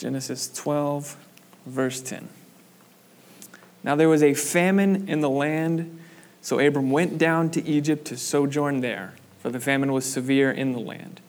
Genesis 0.00 0.48
12, 0.54 1.14
verse 1.66 2.00
10. 2.00 2.26
Now 3.84 3.96
there 3.96 4.08
was 4.08 4.22
a 4.22 4.32
famine 4.32 5.06
in 5.06 5.20
the 5.20 5.28
land, 5.28 6.00
so 6.40 6.58
Abram 6.58 6.90
went 6.90 7.18
down 7.18 7.50
to 7.50 7.62
Egypt 7.68 8.06
to 8.06 8.16
sojourn 8.16 8.80
there, 8.80 9.12
for 9.40 9.50
the 9.50 9.60
famine 9.60 9.92
was 9.92 10.10
severe 10.10 10.50
in 10.50 10.72
the 10.72 10.78
land. 10.78 11.20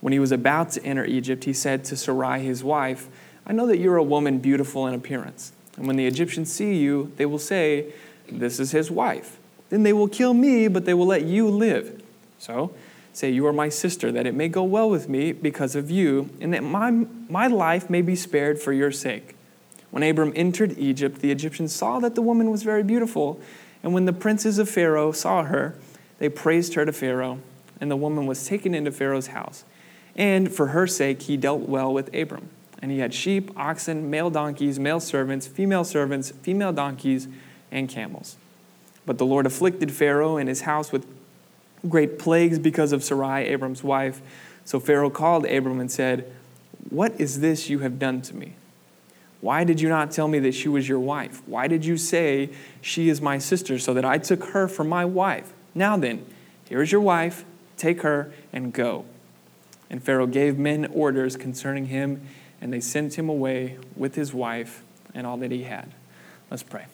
When 0.00 0.12
he 0.12 0.18
was 0.18 0.30
about 0.30 0.72
to 0.72 0.84
enter 0.84 1.06
Egypt, 1.06 1.44
he 1.44 1.54
said 1.54 1.84
to 1.86 1.96
Sarai, 1.96 2.40
his 2.40 2.62
wife, 2.62 3.08
I 3.46 3.54
know 3.54 3.66
that 3.66 3.78
you're 3.78 3.96
a 3.96 4.02
woman 4.02 4.40
beautiful 4.40 4.86
in 4.86 4.92
appearance. 4.92 5.52
And 5.78 5.86
when 5.86 5.96
the 5.96 6.06
Egyptians 6.06 6.52
see 6.52 6.76
you, 6.76 7.10
they 7.16 7.24
will 7.24 7.38
say, 7.38 7.94
This 8.30 8.60
is 8.60 8.72
his 8.72 8.90
wife. 8.90 9.38
Then 9.70 9.84
they 9.84 9.94
will 9.94 10.06
kill 10.06 10.34
me, 10.34 10.68
but 10.68 10.84
they 10.84 10.92
will 10.92 11.06
let 11.06 11.22
you 11.22 11.48
live. 11.48 12.02
So 12.38 12.74
say, 13.12 13.30
You 13.30 13.46
are 13.46 13.52
my 13.52 13.68
sister, 13.68 14.12
that 14.12 14.26
it 14.26 14.34
may 14.34 14.48
go 14.48 14.62
well 14.62 14.88
with 14.88 15.08
me 15.08 15.32
because 15.32 15.74
of 15.74 15.90
you, 15.90 16.30
and 16.40 16.52
that 16.54 16.62
my, 16.62 16.90
my 16.90 17.46
life 17.46 17.88
may 17.88 18.02
be 18.02 18.16
spared 18.16 18.60
for 18.60 18.72
your 18.72 18.92
sake. 18.92 19.34
When 19.90 20.02
Abram 20.02 20.32
entered 20.36 20.76
Egypt, 20.78 21.20
the 21.20 21.30
Egyptians 21.30 21.74
saw 21.74 21.98
that 22.00 22.14
the 22.14 22.22
woman 22.22 22.50
was 22.50 22.62
very 22.62 22.82
beautiful. 22.82 23.40
And 23.82 23.94
when 23.94 24.04
the 24.04 24.12
princes 24.12 24.58
of 24.58 24.68
Pharaoh 24.68 25.12
saw 25.12 25.44
her, 25.44 25.76
they 26.18 26.28
praised 26.28 26.74
her 26.74 26.84
to 26.84 26.92
Pharaoh, 26.92 27.38
and 27.80 27.90
the 27.90 27.96
woman 27.96 28.26
was 28.26 28.46
taken 28.46 28.74
into 28.74 28.90
Pharaoh's 28.90 29.28
house. 29.28 29.64
And 30.16 30.52
for 30.52 30.68
her 30.68 30.86
sake, 30.86 31.22
he 31.22 31.36
dealt 31.36 31.68
well 31.68 31.92
with 31.92 32.14
Abram. 32.14 32.50
And 32.82 32.90
he 32.90 32.98
had 32.98 33.14
sheep, 33.14 33.50
oxen, 33.56 34.10
male 34.10 34.30
donkeys, 34.30 34.78
male 34.78 35.00
servants, 35.00 35.46
female 35.46 35.84
servants, 35.84 36.30
female 36.30 36.72
donkeys, 36.72 37.28
and 37.70 37.88
camels. 37.88 38.36
But 39.06 39.18
the 39.18 39.26
Lord 39.26 39.46
afflicted 39.46 39.92
Pharaoh 39.92 40.36
and 40.36 40.48
his 40.48 40.62
house 40.62 40.92
with 40.92 41.06
great 41.88 42.18
plagues 42.18 42.58
because 42.58 42.92
of 42.92 43.02
Sarai, 43.02 43.46
Abram's 43.46 43.82
wife. 43.82 44.20
So 44.64 44.78
Pharaoh 44.78 45.10
called 45.10 45.46
Abram 45.46 45.80
and 45.80 45.90
said, 45.90 46.30
What 46.90 47.18
is 47.20 47.40
this 47.40 47.68
you 47.68 47.80
have 47.80 47.98
done 47.98 48.22
to 48.22 48.36
me? 48.36 48.54
Why 49.40 49.64
did 49.64 49.80
you 49.80 49.88
not 49.88 50.10
tell 50.10 50.28
me 50.28 50.40
that 50.40 50.52
she 50.52 50.68
was 50.68 50.88
your 50.88 50.98
wife? 50.98 51.42
Why 51.46 51.68
did 51.68 51.84
you 51.84 51.96
say 51.96 52.50
she 52.80 53.08
is 53.08 53.20
my 53.20 53.38
sister 53.38 53.78
so 53.78 53.94
that 53.94 54.04
I 54.04 54.18
took 54.18 54.44
her 54.46 54.66
for 54.66 54.84
my 54.84 55.04
wife? 55.04 55.52
Now 55.74 55.96
then, 55.96 56.26
here 56.68 56.82
is 56.82 56.90
your 56.90 57.00
wife, 57.00 57.44
take 57.76 58.02
her 58.02 58.32
and 58.52 58.72
go. 58.72 59.04
And 59.88 60.02
Pharaoh 60.02 60.26
gave 60.26 60.58
men 60.58 60.86
orders 60.86 61.36
concerning 61.36 61.86
him, 61.86 62.20
and 62.60 62.72
they 62.72 62.80
sent 62.80 63.16
him 63.16 63.28
away 63.28 63.78
with 63.96 64.16
his 64.16 64.34
wife 64.34 64.82
and 65.14 65.26
all 65.26 65.36
that 65.38 65.50
he 65.50 65.62
had. 65.62 65.94
Let's 66.50 66.62
pray. 66.62 66.86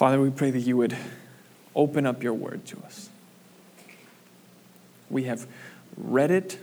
Father, 0.00 0.18
we 0.18 0.30
pray 0.30 0.50
that 0.50 0.60
you 0.60 0.78
would 0.78 0.96
open 1.76 2.06
up 2.06 2.22
your 2.22 2.32
word 2.32 2.64
to 2.64 2.78
us. 2.86 3.10
We 5.10 5.24
have 5.24 5.46
read 5.94 6.30
it, 6.30 6.58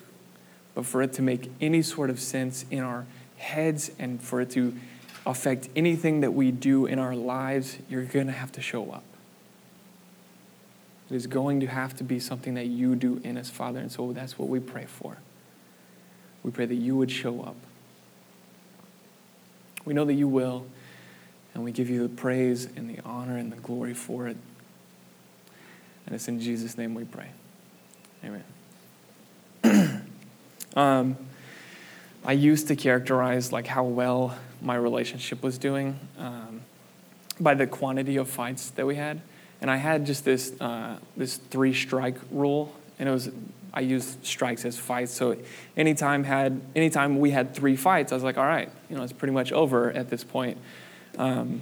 but 0.74 0.88
for 0.88 1.04
it 1.04 1.14
to 1.14 1.22
make 1.22 1.52
any 1.62 1.84
sort 1.84 2.10
of 2.10 2.20
sense 2.20 2.66
in 2.72 2.80
our 2.80 3.06
heads 3.36 3.92
and 4.00 4.20
for 4.20 4.42
it 4.42 4.50
to 4.54 4.76
affect 5.24 5.70
anything 5.76 6.22
that 6.22 6.32
we 6.32 6.50
do 6.50 6.88
in 6.88 6.98
our 6.98 7.16
lives, 7.16 7.78
you're 7.88 8.06
going 8.06 8.26
to 8.26 8.34
have 8.34 8.52
to 8.54 8.62
show 8.64 8.90
up. 8.90 9.04
It 11.12 11.16
is 11.16 11.28
going 11.28 11.60
to 11.60 11.68
have 11.68 11.96
to 11.98 12.04
be 12.04 12.20
something 12.20 12.56
that 12.56 12.66
you 12.66 12.96
do 12.96 13.22
in 13.24 13.38
us, 13.38 13.52
Father. 13.52 13.78
And 13.78 13.92
so 13.92 14.14
that's 14.14 14.40
what 14.40 14.50
we 14.50 14.60
pray 14.60 14.86
for. 14.86 15.18
We 16.42 16.50
pray 16.50 16.66
that 16.66 16.74
you 16.74 16.98
would 16.98 17.12
show 17.12 17.44
up. 17.44 17.58
We 19.86 19.94
know 19.94 20.06
that 20.06 20.16
you 20.16 20.28
will, 20.28 20.66
and 21.58 21.66
we 21.66 21.74
give 21.74 21.90
you 21.90 22.04
the 22.04 22.16
praise 22.16 22.66
and 22.78 22.90
the 22.90 23.02
honor 23.04 23.36
and 23.36 23.52
the 23.52 23.58
glory 23.58 23.94
for 23.94 24.28
it. 24.28 24.38
And 26.06 26.16
it's 26.16 26.30
in 26.30 26.40
Jesus' 26.40 26.78
name 26.78 26.94
we 26.94 27.04
pray. 27.04 27.32
Amen. 28.24 30.04
um, 30.76 31.18
I 32.24 32.32
used 32.32 32.70
to 32.70 32.78
characterize 32.78 33.52
like 33.52 33.68
how 33.68 33.84
well 33.84 34.38
my 34.62 34.76
relationship 34.76 35.44
was 35.44 35.58
doing 35.58 36.00
um, 36.18 36.62
by 37.40 37.54
the 37.54 37.68
quantity 37.68 38.16
of 38.16 38.30
fights 38.30 38.70
that 38.70 38.86
we 38.86 38.96
had 38.96 39.22
and 39.62 39.72
I 39.72 39.78
had 39.78 40.06
just 40.06 40.26
this 40.26 40.54
uh, 40.60 40.98
this 41.16 41.38
three 41.38 41.74
strike 41.74 42.18
rule, 42.32 42.74
and 43.00 43.10
it 43.10 43.12
was 43.12 43.32
I 43.74 43.82
used 43.82 44.26
strikes 44.26 44.66
as 44.66 44.78
fights. 44.78 45.14
So 45.14 45.36
anytime 45.76 46.24
had 46.24 46.62
anytime 46.76 47.20
we 47.20 47.32
had 47.32 47.54
three 47.54 47.76
fights, 47.76 48.12
I 48.12 48.16
was 48.16 48.24
like, 48.24 48.38
all 48.38 48.46
right, 48.46 48.70
you 48.90 48.96
know, 48.96 49.04
it's 49.04 49.14
pretty 49.14 49.34
much 49.34 49.52
over 49.52 49.92
at 49.92 50.10
this 50.10 50.24
point. 50.24 50.58
Um, 51.18 51.62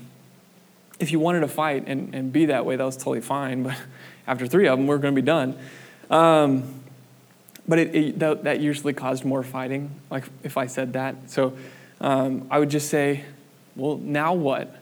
if 1.00 1.12
you 1.12 1.20
wanted 1.20 1.42
to 1.42 1.48
fight 1.48 1.86
and, 1.88 2.14
and 2.14 2.32
be 2.32 2.46
that 2.48 2.66
way, 2.66 2.76
that 2.76 2.84
was 2.84 2.98
totally 2.98 3.22
fine. 3.22 3.64
But 3.64 3.78
after 4.28 4.48
three 4.48 4.68
of 4.68 4.78
them, 4.78 4.88
we're 4.88 4.98
going 4.98 5.16
to 5.16 5.22
be 5.22 5.26
done. 5.26 5.58
Um, 6.10 6.82
but 7.68 7.80
it, 7.80 7.96
it, 7.96 8.20
that, 8.20 8.44
that, 8.44 8.60
usually 8.60 8.94
caused 8.94 9.26
more 9.26 9.42
fighting, 9.42 9.90
like 10.12 10.26
if 10.44 10.56
I 10.56 10.68
said 10.68 10.94
that. 10.94 11.32
So 11.32 11.58
um, 12.00 12.48
I 12.52 12.60
would 12.60 12.70
just 12.70 12.90
say, 12.90 13.26
well, 13.76 13.98
now 13.98 14.34
what? 14.34 14.80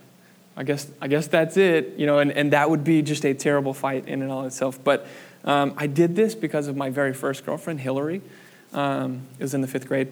I 0.56 0.63
guess, 0.63 0.90
I 1.01 1.07
guess 1.07 1.28
that's 1.28 1.57
it, 1.57 1.95
you 1.97 2.05
know, 2.05 2.19
and, 2.19 2.31
and 2.31 2.53
that 2.53 2.69
would 2.69 2.84
be 2.84 3.01
just 3.01 3.25
a 3.25 3.34
terrible 3.34 3.73
fight 3.73 4.07
in 4.07 4.22
and 4.22 4.31
of 4.31 4.45
itself. 4.45 4.84
But 4.84 5.07
um, 5.45 5.73
I 5.78 5.88
did 5.88 6.16
this 6.16 6.35
because 6.35 6.67
of 6.67 6.75
my 6.75 6.90
very 6.90 7.13
first 7.13 7.45
girlfriend, 7.45 7.79
Hillary. 7.79 8.22
Um, 8.73 9.22
it 9.40 9.44
was 9.44 9.53
in 9.53 9.61
the 9.61 9.67
fifth 9.67 9.88
grade. 9.88 10.09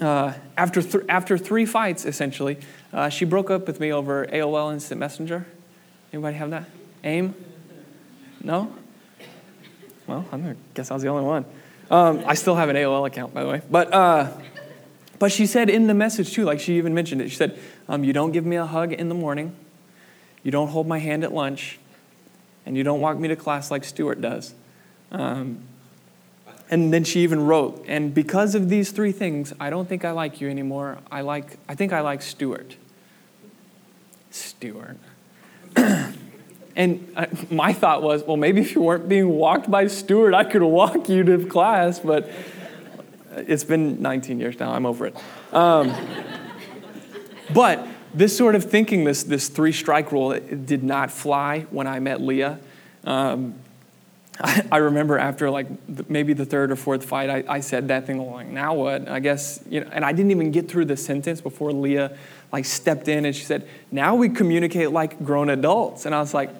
Uh, 0.00 0.34
after, 0.56 0.82
th- 0.82 1.04
after 1.08 1.38
three 1.38 1.64
fights, 1.64 2.04
essentially, 2.04 2.58
uh, 2.96 3.10
she 3.10 3.26
broke 3.26 3.50
up 3.50 3.66
with 3.66 3.78
me 3.78 3.92
over 3.92 4.24
AOL 4.26 4.72
Instant 4.72 4.98
Messenger. 4.98 5.46
Anybody 6.14 6.36
have 6.38 6.48
that? 6.48 6.64
AIM? 7.04 7.34
No? 8.42 8.74
Well, 10.06 10.24
I 10.32 10.54
guess 10.72 10.90
I 10.90 10.94
was 10.94 11.02
the 11.02 11.10
only 11.10 11.24
one. 11.24 11.44
Um, 11.90 12.24
I 12.26 12.32
still 12.32 12.54
have 12.54 12.70
an 12.70 12.76
AOL 12.76 13.06
account, 13.06 13.34
by 13.34 13.42
the 13.42 13.50
way. 13.50 13.60
But, 13.70 13.92
uh, 13.92 14.32
but 15.18 15.30
she 15.30 15.44
said 15.44 15.68
in 15.68 15.88
the 15.88 15.94
message, 15.94 16.32
too, 16.32 16.44
like 16.44 16.58
she 16.58 16.78
even 16.78 16.94
mentioned 16.94 17.20
it, 17.20 17.28
she 17.28 17.36
said, 17.36 17.58
um, 17.86 18.02
You 18.02 18.14
don't 18.14 18.32
give 18.32 18.46
me 18.46 18.56
a 18.56 18.64
hug 18.64 18.94
in 18.94 19.10
the 19.10 19.14
morning, 19.14 19.54
you 20.42 20.50
don't 20.50 20.68
hold 20.68 20.86
my 20.86 20.98
hand 20.98 21.22
at 21.22 21.34
lunch, 21.34 21.78
and 22.64 22.78
you 22.78 22.82
don't 22.82 23.02
walk 23.02 23.18
me 23.18 23.28
to 23.28 23.36
class 23.36 23.70
like 23.70 23.84
Stuart 23.84 24.22
does. 24.22 24.54
Um, 25.12 25.64
and 26.70 26.94
then 26.94 27.04
she 27.04 27.20
even 27.20 27.44
wrote, 27.44 27.84
and 27.86 28.14
because 28.14 28.54
of 28.54 28.70
these 28.70 28.90
three 28.90 29.12
things, 29.12 29.52
I 29.60 29.68
don't 29.68 29.86
think 29.86 30.02
I 30.02 30.12
like 30.12 30.40
you 30.40 30.48
anymore. 30.48 30.96
I 31.10 31.20
like, 31.20 31.58
I 31.68 31.74
think 31.74 31.92
I 31.92 32.00
like 32.00 32.22
Stuart. 32.22 32.76
Stuart. 34.30 34.96
and 35.76 37.12
I, 37.16 37.28
my 37.50 37.72
thought 37.72 38.02
was, 38.02 38.22
well, 38.24 38.36
maybe 38.36 38.60
if 38.60 38.74
you 38.74 38.82
weren't 38.82 39.08
being 39.08 39.28
walked 39.28 39.70
by 39.70 39.86
Stewart, 39.86 40.34
I 40.34 40.44
could 40.44 40.62
walk 40.62 41.08
you 41.08 41.24
to 41.24 41.46
class, 41.46 42.00
but 42.00 42.30
it's 43.36 43.64
been 43.64 44.00
19 44.00 44.40
years 44.40 44.58
now. 44.58 44.72
I'm 44.72 44.86
over 44.86 45.06
it. 45.06 45.16
Um, 45.52 45.94
but 47.52 47.86
this 48.14 48.36
sort 48.36 48.54
of 48.54 48.64
thinking, 48.64 49.04
this, 49.04 49.22
this 49.22 49.48
three 49.48 49.72
strike 49.72 50.12
rule, 50.12 50.38
did 50.38 50.82
not 50.82 51.10
fly 51.10 51.66
when 51.70 51.86
I 51.86 52.00
met 52.00 52.20
Leah. 52.20 52.58
Um, 53.04 53.54
I, 54.40 54.66
I, 54.72 54.76
remember 54.78 55.18
after 55.18 55.50
like 55.50 55.66
maybe 56.08 56.32
the 56.32 56.46
third 56.46 56.70
or 56.70 56.76
fourth 56.76 57.04
fight, 57.04 57.30
I, 57.30 57.44
I 57.48 57.60
said 57.60 57.88
that 57.88 58.06
thing 58.06 58.18
like, 58.30 58.48
now 58.48 58.74
what? 58.74 59.08
I 59.08 59.20
guess, 59.20 59.62
you 59.68 59.80
know, 59.80 59.90
and 59.92 60.04
I 60.04 60.12
didn't 60.12 60.30
even 60.30 60.50
get 60.50 60.68
through 60.68 60.86
the 60.86 60.96
sentence 60.96 61.40
before 61.40 61.72
Leah 61.72 62.16
like 62.52 62.64
stepped 62.64 63.08
in 63.08 63.24
and 63.24 63.34
she 63.34 63.44
said, 63.44 63.68
now 63.90 64.14
we 64.14 64.28
communicate 64.28 64.90
like 64.90 65.22
grown 65.24 65.50
adults. 65.50 66.06
And 66.06 66.14
I 66.14 66.20
was 66.20 66.32
like, 66.32 66.50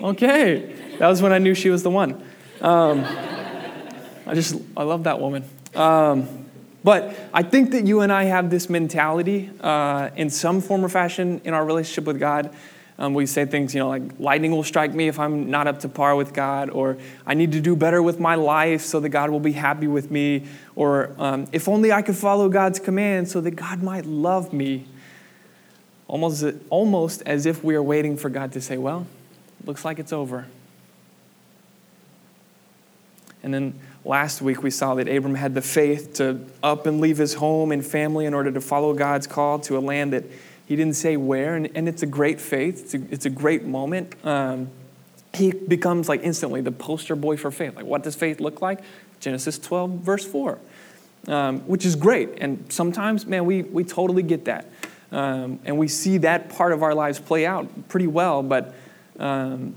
okay. 0.00 0.74
That 0.98 1.08
was 1.08 1.22
when 1.22 1.32
I 1.32 1.38
knew 1.38 1.54
she 1.54 1.70
was 1.70 1.82
the 1.82 1.90
one. 1.90 2.22
Um, 2.60 3.04
I 3.04 4.34
just, 4.34 4.56
I 4.76 4.82
love 4.82 5.04
that 5.04 5.20
woman. 5.20 5.44
Um, 5.74 6.46
but 6.82 7.14
I 7.32 7.42
think 7.42 7.72
that 7.72 7.86
you 7.86 8.00
and 8.00 8.12
I 8.12 8.24
have 8.24 8.50
this 8.50 8.70
mentality 8.70 9.50
uh, 9.60 10.10
in 10.16 10.30
some 10.30 10.60
form 10.60 10.84
or 10.84 10.88
fashion 10.88 11.40
in 11.44 11.52
our 11.54 11.64
relationship 11.64 12.04
with 12.04 12.18
God. 12.18 12.54
Um, 13.00 13.14
we 13.14 13.24
say 13.24 13.46
things, 13.46 13.74
you 13.74 13.80
know, 13.80 13.88
like 13.88 14.02
lightning 14.18 14.52
will 14.52 14.62
strike 14.62 14.92
me 14.92 15.08
if 15.08 15.18
I'm 15.18 15.50
not 15.50 15.66
up 15.66 15.80
to 15.80 15.88
par 15.88 16.14
with 16.14 16.34
God, 16.34 16.68
or 16.68 16.98
I 17.26 17.32
need 17.32 17.52
to 17.52 17.60
do 17.60 17.74
better 17.74 18.02
with 18.02 18.20
my 18.20 18.34
life 18.34 18.82
so 18.82 19.00
that 19.00 19.08
God 19.08 19.30
will 19.30 19.40
be 19.40 19.52
happy 19.52 19.86
with 19.86 20.10
me, 20.10 20.46
or 20.76 21.10
um, 21.18 21.46
if 21.50 21.66
only 21.66 21.92
I 21.92 22.02
could 22.02 22.16
follow 22.16 22.50
God's 22.50 22.78
command 22.78 23.28
so 23.28 23.40
that 23.40 23.52
God 23.52 23.82
might 23.82 24.04
love 24.04 24.52
me. 24.52 24.84
Almost, 26.08 26.44
almost 26.68 27.22
as 27.24 27.46
if 27.46 27.64
we 27.64 27.74
are 27.74 27.82
waiting 27.82 28.16
for 28.16 28.28
God 28.28 28.52
to 28.52 28.60
say, 28.60 28.76
Well, 28.76 29.06
looks 29.64 29.84
like 29.84 29.98
it's 29.98 30.12
over. 30.12 30.46
And 33.42 33.54
then 33.54 33.80
Last 34.04 34.40
week, 34.40 34.62
we 34.62 34.70
saw 34.70 34.94
that 34.94 35.08
Abram 35.08 35.34
had 35.34 35.54
the 35.54 35.60
faith 35.60 36.14
to 36.14 36.40
up 36.62 36.86
and 36.86 37.00
leave 37.00 37.18
his 37.18 37.34
home 37.34 37.70
and 37.70 37.84
family 37.84 38.24
in 38.24 38.32
order 38.32 38.50
to 38.50 38.60
follow 38.60 38.94
God's 38.94 39.26
call 39.26 39.58
to 39.60 39.76
a 39.76 39.80
land 39.80 40.14
that 40.14 40.24
he 40.70 40.76
didn't 40.76 40.94
say 40.94 41.16
where. 41.16 41.56
And, 41.56 41.68
and 41.74 41.88
it's 41.88 42.04
a 42.04 42.06
great 42.06 42.40
faith, 42.40 42.84
it's 42.84 42.94
a, 42.94 43.02
it's 43.12 43.26
a 43.26 43.30
great 43.30 43.64
moment. 43.64 44.14
Um, 44.24 44.70
he 45.34 45.50
becomes 45.50 46.08
like 46.08 46.22
instantly 46.22 46.60
the 46.60 46.70
poster 46.70 47.16
boy 47.16 47.36
for 47.36 47.50
faith. 47.50 47.74
Like, 47.74 47.86
what 47.86 48.04
does 48.04 48.14
faith 48.14 48.38
look 48.38 48.62
like? 48.62 48.78
Genesis 49.18 49.58
12, 49.58 49.90
verse 49.90 50.24
4, 50.24 50.58
um, 51.26 51.58
which 51.62 51.84
is 51.84 51.96
great. 51.96 52.38
And 52.40 52.72
sometimes, 52.72 53.26
man, 53.26 53.46
we, 53.46 53.62
we 53.62 53.82
totally 53.82 54.22
get 54.22 54.44
that. 54.44 54.66
Um, 55.10 55.58
and 55.64 55.76
we 55.76 55.88
see 55.88 56.18
that 56.18 56.50
part 56.50 56.72
of 56.72 56.84
our 56.84 56.94
lives 56.94 57.18
play 57.18 57.46
out 57.46 57.88
pretty 57.88 58.06
well. 58.06 58.44
But 58.44 58.72
um, 59.18 59.74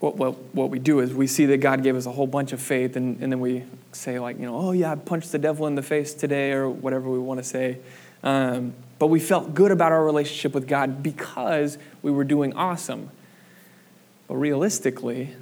what, 0.00 0.16
what, 0.16 0.32
what 0.54 0.70
we 0.70 0.78
do 0.78 1.00
is 1.00 1.12
we 1.12 1.26
see 1.26 1.44
that 1.44 1.58
God 1.58 1.82
gave 1.82 1.94
us 1.94 2.06
a 2.06 2.12
whole 2.12 2.26
bunch 2.26 2.54
of 2.54 2.62
faith, 2.62 2.96
and, 2.96 3.20
and 3.20 3.30
then 3.30 3.40
we 3.40 3.64
say, 3.92 4.18
like, 4.18 4.38
you 4.40 4.46
know, 4.46 4.56
oh, 4.56 4.72
yeah, 4.72 4.92
I 4.92 4.94
punched 4.94 5.30
the 5.30 5.38
devil 5.38 5.66
in 5.66 5.74
the 5.74 5.82
face 5.82 6.14
today, 6.14 6.52
or 6.52 6.70
whatever 6.70 7.10
we 7.10 7.18
want 7.18 7.36
to 7.36 7.44
say. 7.44 7.80
Um, 8.22 8.72
but 8.98 9.06
we 9.06 9.20
felt 9.20 9.54
good 9.54 9.70
about 9.70 9.92
our 9.92 10.04
relationship 10.04 10.54
with 10.54 10.66
God 10.66 11.02
because 11.02 11.78
we 12.02 12.10
were 12.10 12.24
doing 12.24 12.52
awesome. 12.54 13.10
But 14.26 14.36
realistically, 14.36 15.34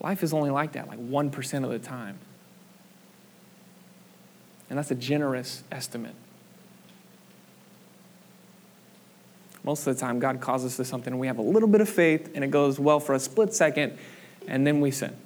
life 0.00 0.22
is 0.22 0.32
only 0.32 0.50
like 0.50 0.72
that, 0.72 0.88
like 0.88 0.98
1% 0.98 1.64
of 1.64 1.70
the 1.70 1.78
time. 1.78 2.18
And 4.68 4.78
that's 4.78 4.90
a 4.90 4.96
generous 4.96 5.62
estimate. 5.70 6.14
Most 9.64 9.86
of 9.86 9.94
the 9.94 10.00
time, 10.00 10.18
God 10.18 10.40
calls 10.40 10.64
us 10.64 10.76
to 10.76 10.84
something, 10.84 11.12
and 11.12 11.20
we 11.20 11.28
have 11.28 11.38
a 11.38 11.42
little 11.42 11.68
bit 11.68 11.80
of 11.80 11.88
faith, 11.88 12.30
and 12.34 12.42
it 12.42 12.50
goes 12.50 12.80
well 12.80 12.98
for 12.98 13.14
a 13.14 13.20
split 13.20 13.54
second, 13.54 13.96
and 14.48 14.66
then 14.66 14.80
we 14.80 14.90
sin. 14.90 15.16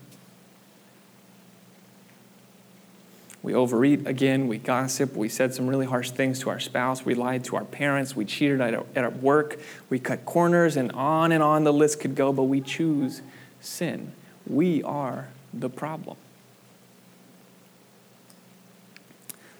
We 3.46 3.54
overeat 3.54 4.08
again, 4.08 4.48
we 4.48 4.58
gossip, 4.58 5.14
we 5.14 5.28
said 5.28 5.54
some 5.54 5.68
really 5.68 5.86
harsh 5.86 6.10
things 6.10 6.40
to 6.40 6.50
our 6.50 6.58
spouse, 6.58 7.04
we 7.04 7.14
lied 7.14 7.44
to 7.44 7.54
our 7.54 7.64
parents, 7.64 8.16
we 8.16 8.24
cheated 8.24 8.60
at 8.60 8.74
our, 8.74 8.84
at 8.96 9.04
our 9.04 9.10
work, 9.10 9.60
we 9.88 10.00
cut 10.00 10.24
corners, 10.24 10.76
and 10.76 10.90
on 10.90 11.30
and 11.30 11.44
on 11.44 11.62
the 11.62 11.72
list 11.72 12.00
could 12.00 12.16
go, 12.16 12.32
but 12.32 12.42
we 12.42 12.60
choose 12.60 13.22
sin. 13.60 14.10
We 14.48 14.82
are 14.82 15.28
the 15.54 15.70
problem. 15.70 16.16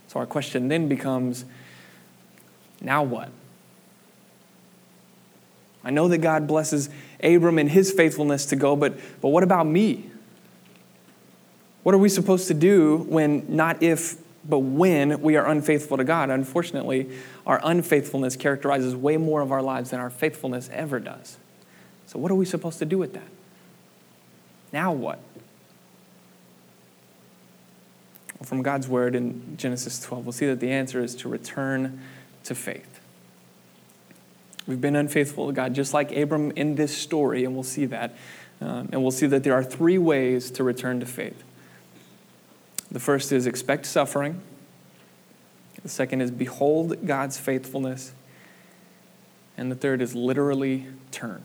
So 0.09 0.19
our 0.19 0.27
question 0.27 0.67
then 0.67 0.89
becomes 0.89 1.44
now 2.81 3.05
what? 3.05 3.31
I 5.85 5.91
know 5.91 6.09
that 6.09 6.19
God 6.19 6.49
blesses 6.49 6.91
Abram 7.23 7.56
and 7.56 7.71
his 7.71 7.93
faithfulness 7.93 8.47
to 8.47 8.56
go, 8.56 8.75
but, 8.75 8.99
but 9.21 9.29
what 9.29 9.44
about 9.44 9.69
me? 9.69 10.11
What 11.87 11.94
are 11.94 11.99
we 11.99 12.09
supposed 12.09 12.49
to 12.49 12.55
do 12.55 13.06
when, 13.09 13.47
not 13.49 13.81
if, 13.81 14.17
but 14.44 14.59
when 14.59 15.21
we 15.21 15.37
are 15.37 15.47
unfaithful 15.49 15.97
to 15.99 16.03
God? 16.03 16.31
Unfortunately, 16.31 17.09
our 17.47 17.61
unfaithfulness 17.62 18.35
characterizes 18.35 18.97
way 18.97 19.17
more 19.19 19.41
of 19.41 19.53
our 19.53 19.62
lives 19.62 19.91
than 19.91 20.00
our 20.00 20.11
faithfulness 20.11 20.69
ever 20.73 20.99
does. 20.99 21.37
So, 22.06 22.19
what 22.19 22.33
are 22.33 22.35
we 22.35 22.44
supposed 22.44 22.81
to 22.81 22.85
do 22.85 22.99
with 22.99 23.12
that? 23.12 23.29
Now, 24.73 24.91
what? 24.91 25.21
Well, 28.41 28.47
from 28.47 28.62
God's 28.62 28.89
word 28.89 29.15
in 29.15 29.56
Genesis 29.56 30.00
12, 30.00 30.27
we'll 30.27 30.32
see 30.32 30.47
that 30.47 30.59
the 30.59 30.73
answer 30.73 31.00
is 31.00 31.15
to 31.15 31.29
return 31.29 32.03
to 32.43 32.56
faith. 32.56 32.99
We've 34.67 34.81
been 34.81 34.97
unfaithful 34.97 35.47
to 35.47 35.53
God, 35.53 35.73
just 35.73 35.94
like 35.94 36.11
Abram 36.11 36.50
in 36.56 36.75
this 36.75 36.97
story, 36.97 37.44
and 37.44 37.55
we'll 37.55 37.62
see 37.62 37.85
that. 37.85 38.17
Um, 38.61 38.89
and 38.91 39.03
we'll 39.03 39.12
see 39.12 39.29
that 39.29 39.44
there 39.44 39.55
are 39.55 39.62
three 39.62 39.99
ways 39.99 40.50
to 40.50 40.65
return 40.65 40.99
to 40.99 41.06
faith. 41.06 41.44
The 42.91 43.00
first 43.00 43.33
is 43.33 43.47
expect 43.47 43.87
suffering. 43.87 44.41
The 45.83 45.88
second 45.88 46.21
is 46.21 46.31
behold 46.31 47.06
God's 47.06 47.38
faithfulness. 47.38 48.12
And 49.56 49.71
the 49.71 49.77
third 49.77 50.03
is 50.03 50.15
literally 50.15 50.87
turn. 51.11 51.43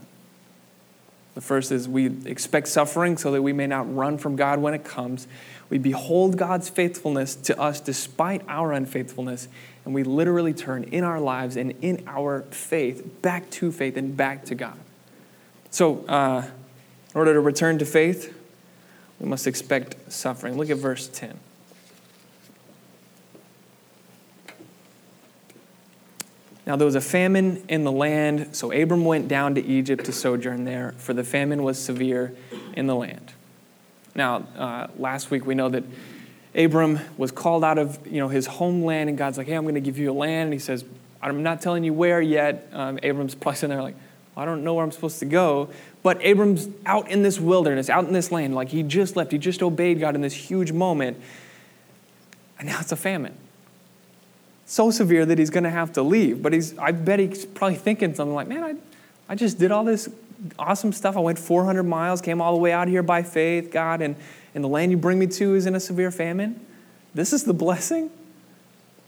The 1.33 1.41
first 1.41 1.71
is 1.71 1.87
we 1.87 2.07
expect 2.25 2.67
suffering 2.67 3.15
so 3.15 3.31
that 3.31 3.41
we 3.41 3.53
may 3.53 3.67
not 3.67 3.93
run 3.93 4.17
from 4.17 4.35
God 4.35 4.59
when 4.59 4.73
it 4.73 4.83
comes. 4.83 5.27
We 5.69 5.77
behold 5.77 6.37
God's 6.37 6.69
faithfulness 6.69 7.35
to 7.35 7.57
us 7.59 7.79
despite 7.79 8.41
our 8.49 8.73
unfaithfulness, 8.73 9.47
and 9.85 9.93
we 9.93 10.03
literally 10.03 10.53
turn 10.53 10.83
in 10.83 11.05
our 11.05 11.21
lives 11.21 11.55
and 11.55 11.71
in 11.81 12.03
our 12.05 12.41
faith 12.51 13.21
back 13.21 13.49
to 13.51 13.71
faith 13.71 13.95
and 13.95 14.17
back 14.17 14.43
to 14.45 14.55
God. 14.55 14.77
So, 15.69 16.05
uh, 16.07 16.45
in 17.13 17.17
order 17.17 17.33
to 17.33 17.39
return 17.39 17.79
to 17.79 17.85
faith, 17.85 18.37
we 19.21 19.29
must 19.29 19.45
expect 19.45 20.11
suffering. 20.11 20.57
Look 20.57 20.71
at 20.71 20.77
verse 20.77 21.07
10. 21.07 21.39
Now 26.65 26.75
there 26.75 26.85
was 26.85 26.95
a 26.95 27.01
famine 27.01 27.63
in 27.69 27.83
the 27.83 27.91
land, 27.91 28.55
so 28.55 28.71
Abram 28.71 29.05
went 29.05 29.27
down 29.27 29.55
to 29.55 29.63
Egypt 29.63 30.05
to 30.05 30.11
sojourn 30.11 30.63
there, 30.63 30.93
for 30.97 31.13
the 31.13 31.23
famine 31.23 31.63
was 31.63 31.77
severe 31.77 32.35
in 32.73 32.87
the 32.87 32.95
land. 32.95 33.33
Now, 34.15 34.37
uh, 34.57 34.87
last 34.97 35.29
week 35.29 35.45
we 35.45 35.53
know 35.53 35.69
that 35.69 35.83
Abram 36.55 36.99
was 37.17 37.31
called 37.31 37.63
out 37.63 37.77
of 37.77 37.99
you 38.07 38.17
know, 38.17 38.27
his 38.27 38.47
homeland, 38.47 39.09
and 39.09 39.17
God's 39.17 39.37
like, 39.37 39.47
hey, 39.47 39.53
I'm 39.53 39.63
going 39.63 39.75
to 39.75 39.81
give 39.81 39.99
you 39.99 40.11
a 40.11 40.13
land. 40.13 40.47
And 40.47 40.53
he 40.53 40.59
says, 40.59 40.83
I'm 41.21 41.43
not 41.43 41.61
telling 41.61 41.83
you 41.83 41.93
where 41.93 42.21
yet. 42.21 42.69
Um, 42.73 42.99
Abram's 43.03 43.35
probably 43.41 43.57
sitting 43.57 43.75
there 43.75 43.83
like, 43.83 43.95
I 44.35 44.45
don't 44.45 44.63
know 44.63 44.73
where 44.73 44.83
I'm 44.83 44.91
supposed 44.91 45.19
to 45.19 45.25
go. 45.25 45.69
But 46.03 46.21
Abram's 46.21 46.67
out 46.85 47.09
in 47.09 47.21
this 47.21 47.39
wilderness, 47.39 47.89
out 47.89 48.05
in 48.05 48.13
this 48.13 48.31
land. 48.31 48.55
Like 48.55 48.69
he 48.69 48.83
just 48.83 49.15
left, 49.15 49.31
he 49.31 49.37
just 49.37 49.61
obeyed 49.61 49.99
God 49.99 50.15
in 50.15 50.21
this 50.21 50.33
huge 50.33 50.71
moment. 50.71 51.21
And 52.57 52.67
now 52.67 52.79
it's 52.79 52.91
a 52.91 52.95
famine. 52.95 53.35
So 54.65 54.89
severe 54.89 55.25
that 55.25 55.37
he's 55.37 55.49
going 55.49 55.65
to 55.65 55.69
have 55.69 55.93
to 55.93 56.01
leave. 56.01 56.41
But 56.41 56.53
he's, 56.53 56.77
I 56.77 56.91
bet 56.91 57.19
he's 57.19 57.45
probably 57.45 57.77
thinking 57.77 58.15
something 58.15 58.33
like, 58.33 58.47
man, 58.47 58.63
I, 58.63 58.75
I 59.27 59.35
just 59.35 59.59
did 59.59 59.71
all 59.71 59.83
this 59.83 60.09
awesome 60.57 60.93
stuff. 60.93 61.17
I 61.17 61.19
went 61.19 61.37
400 61.37 61.83
miles, 61.83 62.21
came 62.21 62.41
all 62.41 62.53
the 62.53 62.59
way 62.59 62.71
out 62.71 62.87
here 62.87 63.03
by 63.03 63.21
faith, 63.23 63.71
God, 63.71 64.01
and, 64.01 64.15
and 64.55 64.63
the 64.63 64.67
land 64.67 64.91
you 64.91 64.97
bring 64.97 65.19
me 65.19 65.27
to 65.27 65.55
is 65.55 65.65
in 65.65 65.75
a 65.75 65.79
severe 65.79 66.11
famine. 66.11 66.65
This 67.13 67.33
is 67.33 67.43
the 67.43 67.53
blessing. 67.53 68.09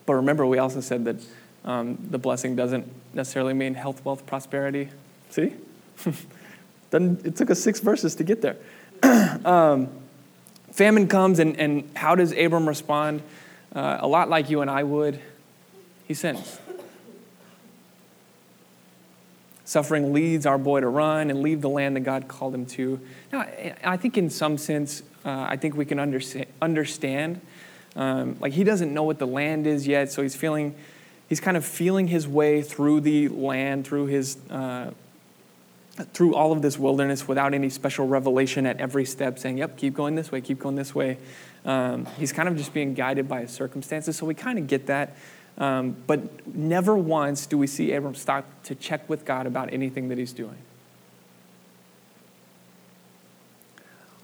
But 0.05 0.15
remember, 0.15 0.45
we 0.45 0.57
also 0.57 0.81
said 0.81 1.05
that 1.05 1.15
um, 1.63 1.97
the 2.09 2.17
blessing 2.17 2.55
doesn't 2.55 2.91
necessarily 3.13 3.53
mean 3.53 3.75
health, 3.75 4.03
wealth, 4.03 4.25
prosperity. 4.25 4.89
See? 5.33 5.51
it 6.91 7.35
took 7.35 7.49
us 7.49 7.59
six 7.59 7.79
verses 7.79 8.13
to 8.15 8.23
get 8.23 8.43
there. 8.43 8.55
um, 9.43 9.89
famine 10.71 11.07
comes, 11.07 11.39
and, 11.39 11.59
and 11.59 11.89
how 11.95 12.13
does 12.13 12.31
Abram 12.33 12.67
respond? 12.67 13.23
Uh, 13.73 13.97
a 13.99 14.07
lot 14.07 14.29
like 14.29 14.51
you 14.51 14.61
and 14.61 14.69
I 14.69 14.83
would. 14.83 15.19
He 16.07 16.13
sins. 16.13 16.59
Suffering 19.65 20.13
leads 20.13 20.45
our 20.45 20.59
boy 20.59 20.81
to 20.81 20.87
run 20.87 21.31
and 21.31 21.41
leave 21.41 21.61
the 21.61 21.69
land 21.69 21.95
that 21.95 22.01
God 22.01 22.27
called 22.27 22.53
him 22.53 22.67
to. 22.67 22.99
Now, 23.31 23.47
I 23.83 23.97
think 23.97 24.19
in 24.19 24.29
some 24.29 24.59
sense, 24.59 25.01
uh, 25.25 25.47
I 25.49 25.57
think 25.57 25.75
we 25.75 25.85
can 25.85 25.97
understand. 25.97 27.41
Um, 27.95 28.37
like 28.39 28.53
he 28.53 28.63
doesn't 28.63 28.93
know 28.93 29.03
what 29.03 29.17
the 29.17 29.25
land 29.25 29.65
is 29.65 29.87
yet, 29.87 30.11
so 30.11 30.21
he's 30.21 30.35
feeling, 30.35 30.75
he's 31.27 31.39
kind 31.39 31.57
of 31.57 31.65
feeling 31.65 32.07
his 32.07 32.27
way 32.27 32.61
through 32.61 33.01
the 33.01 33.29
land, 33.29 33.87
through 33.87 34.05
his, 34.05 34.37
uh, 34.51 34.91
through 36.13 36.33
all 36.33 36.51
of 36.51 36.61
this 36.61 36.79
wilderness 36.79 37.27
without 37.27 37.53
any 37.53 37.69
special 37.69 38.07
revelation 38.07 38.65
at 38.65 38.79
every 38.79 39.05
step, 39.05 39.37
saying, 39.37 39.59
"Yep, 39.59 39.77
keep 39.77 39.93
going 39.93 40.15
this 40.15 40.31
way, 40.31 40.41
keep 40.41 40.59
going 40.59 40.75
this 40.75 40.95
way." 40.95 41.17
Um, 41.65 42.07
he's 42.17 42.33
kind 42.33 42.49
of 42.49 42.57
just 42.57 42.73
being 42.73 42.93
guided 42.93 43.27
by 43.27 43.41
his 43.41 43.51
circumstances, 43.51 44.17
so 44.17 44.25
we 44.25 44.33
kind 44.33 44.57
of 44.57 44.67
get 44.67 44.87
that. 44.87 45.15
Um, 45.57 45.95
but 46.07 46.47
never 46.47 46.97
once 46.97 47.45
do 47.45 47.57
we 47.57 47.67
see 47.67 47.93
Abram 47.93 48.15
stop 48.15 48.45
to 48.63 48.75
check 48.75 49.07
with 49.07 49.23
God 49.23 49.45
about 49.45 49.71
anything 49.71 50.09
that 50.09 50.17
he's 50.17 50.33
doing. 50.33 50.57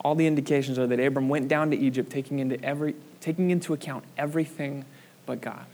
All 0.01 0.15
the 0.15 0.25
indications 0.25 0.79
are 0.79 0.87
that 0.87 0.99
Abram 0.99 1.29
went 1.29 1.47
down 1.47 1.71
to 1.71 1.77
Egypt 1.77 2.09
taking 2.09 2.39
into, 2.39 2.63
every, 2.63 2.95
taking 3.19 3.51
into 3.51 3.73
account 3.73 4.05
everything 4.17 4.85
but 5.25 5.41
God. 5.41 5.65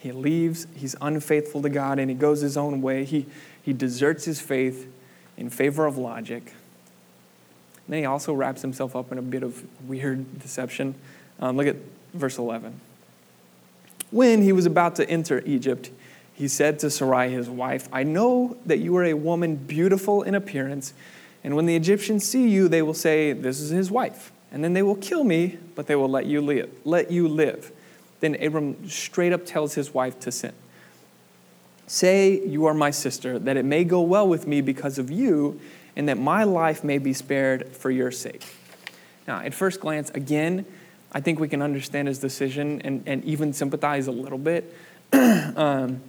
He 0.00 0.12
leaves, 0.12 0.66
he's 0.74 0.96
unfaithful 1.02 1.60
to 1.60 1.68
God, 1.68 1.98
and 1.98 2.10
he 2.10 2.16
goes 2.16 2.40
his 2.40 2.56
own 2.56 2.80
way. 2.80 3.04
He, 3.04 3.26
he 3.62 3.74
deserts 3.74 4.24
his 4.24 4.40
faith 4.40 4.90
in 5.36 5.50
favor 5.50 5.84
of 5.84 5.98
logic. 5.98 6.54
And 7.76 7.86
then 7.88 7.98
he 8.00 8.06
also 8.06 8.32
wraps 8.32 8.62
himself 8.62 8.96
up 8.96 9.12
in 9.12 9.18
a 9.18 9.22
bit 9.22 9.42
of 9.42 9.62
weird 9.86 10.40
deception. 10.40 10.94
Um, 11.38 11.58
look 11.58 11.66
at 11.66 11.76
verse 12.14 12.38
11. 12.38 12.80
When 14.10 14.42
he 14.42 14.52
was 14.52 14.64
about 14.64 14.96
to 14.96 15.08
enter 15.08 15.42
Egypt, 15.44 15.90
he 16.32 16.48
said 16.48 16.78
to 16.78 16.88
Sarai, 16.88 17.30
his 17.30 17.50
wife, 17.50 17.86
I 17.92 18.02
know 18.02 18.56
that 18.64 18.78
you 18.78 18.96
are 18.96 19.04
a 19.04 19.12
woman 19.12 19.56
beautiful 19.56 20.22
in 20.22 20.34
appearance, 20.34 20.94
and 21.44 21.54
when 21.54 21.66
the 21.66 21.76
Egyptians 21.76 22.26
see 22.26 22.48
you, 22.48 22.68
they 22.68 22.80
will 22.80 22.94
say, 22.94 23.32
This 23.32 23.60
is 23.60 23.70
his 23.70 23.90
wife. 23.90 24.32
And 24.52 24.64
then 24.64 24.72
they 24.72 24.82
will 24.82 24.96
kill 24.96 25.24
me, 25.24 25.58
but 25.74 25.86
they 25.86 25.94
will 25.94 26.08
let 26.08 26.26
you 26.26 26.40
live. 26.40 26.70
Let 26.84 27.10
you 27.10 27.28
live. 27.28 27.70
Then 28.20 28.36
Abram 28.42 28.88
straight 28.88 29.32
up 29.32 29.44
tells 29.44 29.74
his 29.74 29.92
wife 29.92 30.20
to 30.20 30.32
sin. 30.32 30.52
Say, 31.86 32.46
You 32.46 32.66
are 32.66 32.74
my 32.74 32.90
sister, 32.90 33.38
that 33.38 33.56
it 33.56 33.64
may 33.64 33.84
go 33.84 34.00
well 34.00 34.28
with 34.28 34.46
me 34.46 34.60
because 34.60 34.98
of 34.98 35.10
you, 35.10 35.60
and 35.96 36.08
that 36.08 36.18
my 36.18 36.44
life 36.44 36.84
may 36.84 36.98
be 36.98 37.12
spared 37.12 37.74
for 37.74 37.90
your 37.90 38.10
sake. 38.10 38.44
Now, 39.26 39.40
at 39.40 39.54
first 39.54 39.80
glance, 39.80 40.10
again, 40.10 40.64
I 41.12 41.20
think 41.20 41.40
we 41.40 41.48
can 41.48 41.62
understand 41.62 42.08
his 42.08 42.18
decision 42.18 42.80
and, 42.82 43.02
and 43.06 43.24
even 43.24 43.52
sympathize 43.52 44.06
a 44.06 44.12
little 44.12 44.38
bit. 44.38 44.74
um, 45.12 46.00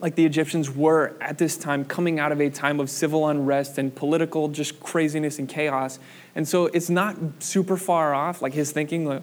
like 0.00 0.14
the 0.14 0.24
Egyptians 0.24 0.70
were 0.70 1.14
at 1.20 1.38
this 1.38 1.56
time 1.56 1.84
coming 1.84 2.18
out 2.18 2.32
of 2.32 2.40
a 2.40 2.48
time 2.48 2.80
of 2.80 2.88
civil 2.88 3.28
unrest 3.28 3.78
and 3.78 3.94
political 3.94 4.48
just 4.48 4.80
craziness 4.80 5.38
and 5.38 5.48
chaos. 5.48 5.98
And 6.34 6.48
so 6.48 6.66
it's 6.66 6.88
not 6.88 7.16
super 7.40 7.76
far 7.76 8.14
off, 8.14 8.42
like 8.42 8.54
his 8.54 8.72
thinking, 8.72 9.22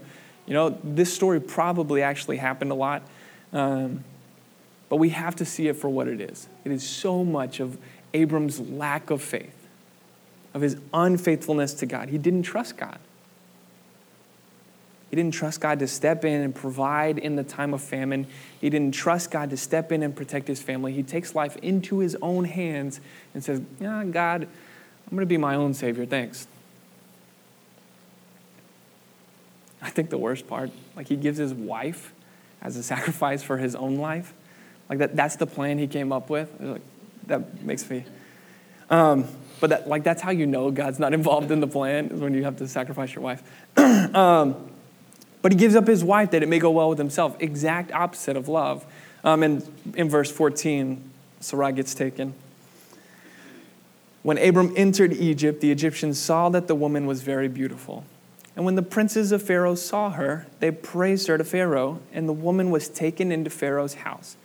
you 0.50 0.56
know, 0.56 0.77
this 0.84 1.13
story 1.13 1.39
probably 1.39 2.01
actually 2.01 2.38
happened 2.38 2.72
a 2.72 2.75
lot. 2.75 3.03
Um, 3.53 4.03
But 4.89 4.98
we 4.98 5.10
have 5.10 5.36
to 5.36 5.46
see 5.46 5.68
it 5.68 5.75
for 5.75 5.88
what 5.88 6.08
it 6.08 6.20
is. 6.20 6.50
It 6.65 6.72
is 6.72 6.84
so 6.84 7.24
much 7.24 7.60
of 7.60 7.77
Abram's 8.12 8.60
lack 8.60 9.12
of 9.12 9.22
faith, 9.22 9.68
of 10.56 10.62
his 10.62 10.77
unfaithfulness 10.91 11.75
to 11.75 11.86
God. 11.86 12.10
He 12.10 12.18
didn't 12.18 12.41
trust 12.41 12.75
God. 12.75 12.98
He 15.12 15.15
didn't 15.15 15.36
trust 15.36 15.62
God 15.62 15.77
to 15.79 15.88
step 15.88 16.25
in 16.25 16.41
and 16.41 16.56
provide 16.56 17.20
in 17.20 17.36
the 17.36 17.44
time 17.44 17.74
of 17.75 17.82
famine. 17.82 18.25
He 18.60 18.72
didn't 18.72 18.96
trust 18.96 19.29
God 19.29 19.51
to 19.51 19.58
step 19.58 19.91
in 19.91 20.01
and 20.01 20.15
protect 20.15 20.48
his 20.48 20.62
family. 20.62 20.94
He 20.94 21.03
takes 21.03 21.36
life 21.36 21.56
into 21.58 22.00
his 22.00 22.18
own 22.22 22.46
hands 22.46 23.00
and 23.36 23.44
says, 23.44 23.62
Yeah, 23.79 24.03
God, 24.06 24.44
I'm 24.44 25.12
going 25.12 25.22
to 25.22 25.25
be 25.27 25.38
my 25.38 25.53
own 25.53 25.75
Savior. 25.75 26.08
Thanks. 26.08 26.48
I 29.81 29.89
think 29.89 30.09
the 30.09 30.17
worst 30.17 30.48
part, 30.48 30.71
like 30.95 31.07
he 31.07 31.15
gives 31.15 31.38
his 31.38 31.53
wife 31.53 32.13
as 32.62 32.75
a 32.75 32.83
sacrifice 32.93 33.43
for 33.43 33.57
his 33.57 33.75
own 33.75 33.98
life. 33.98 34.33
Like 34.89 35.00
that, 35.00 35.15
that's 35.15 35.36
the 35.36 35.48
plan 35.48 35.77
he 35.77 35.88
came 35.88 36.12
up 36.12 36.29
with. 36.29 36.51
Like, 36.59 36.81
that 37.27 37.62
makes 37.63 37.89
me. 37.89 38.05
Um, 38.89 39.25
but 39.59 39.69
that, 39.69 39.88
like 39.88 40.03
that's 40.03 40.21
how 40.21 40.31
you 40.31 40.48
know 40.48 40.71
God's 40.71 41.00
not 41.00 41.13
involved 41.19 41.51
in 41.51 41.59
the 41.59 41.67
plan 41.67 42.07
is 42.07 42.19
when 42.19 42.33
you 42.33 42.43
have 42.43 42.57
to 42.57 42.67
sacrifice 42.67 43.13
your 43.13 43.24
wife. 43.24 43.43
um, 43.77 44.69
but 45.41 45.51
he 45.51 45.57
gives 45.57 45.75
up 45.75 45.88
his 45.88 46.03
wife 46.03 46.31
that 46.31 46.43
it 46.43 46.50
may 46.50 46.59
go 46.59 46.71
well 46.71 46.89
with 46.89 46.98
himself. 46.98 47.36
Exact 47.39 47.91
opposite 47.91 48.36
of 48.36 48.50
love. 48.50 48.86
Um, 49.24 49.43
and 49.43 49.93
in 49.95 50.09
verse 50.09 50.31
14, 50.31 51.01
Sarai 51.39 51.71
gets 51.71 51.93
taken. 51.93 52.33
When 54.21 54.38
Abram 54.38 54.74
entered 54.75 55.13
Egypt, 55.13 55.62
the 55.62 55.71
Egyptians 55.71 56.19
saw 56.19 56.50
that 56.50 56.67
the 56.67 56.75
woman 56.75 57.05
was 57.05 57.21
very 57.21 57.48
beautiful. 57.48 58.03
And 58.60 58.66
when 58.66 58.75
the 58.75 58.82
princes 58.82 59.32
of 59.32 59.42
Pharaoh 59.42 59.75
saw 59.75 60.10
her, 60.10 60.46
they 60.60 60.70
praised 60.70 61.28
her 61.28 61.38
to 61.38 61.46
Pharaoh, 61.46 62.01
and 62.12 62.28
the 62.28 62.34
woman 62.34 62.72
was 62.72 62.89
taken 62.89 63.32
into 63.32 63.50
Pharaoh's 63.50 63.94
house. 63.94 64.36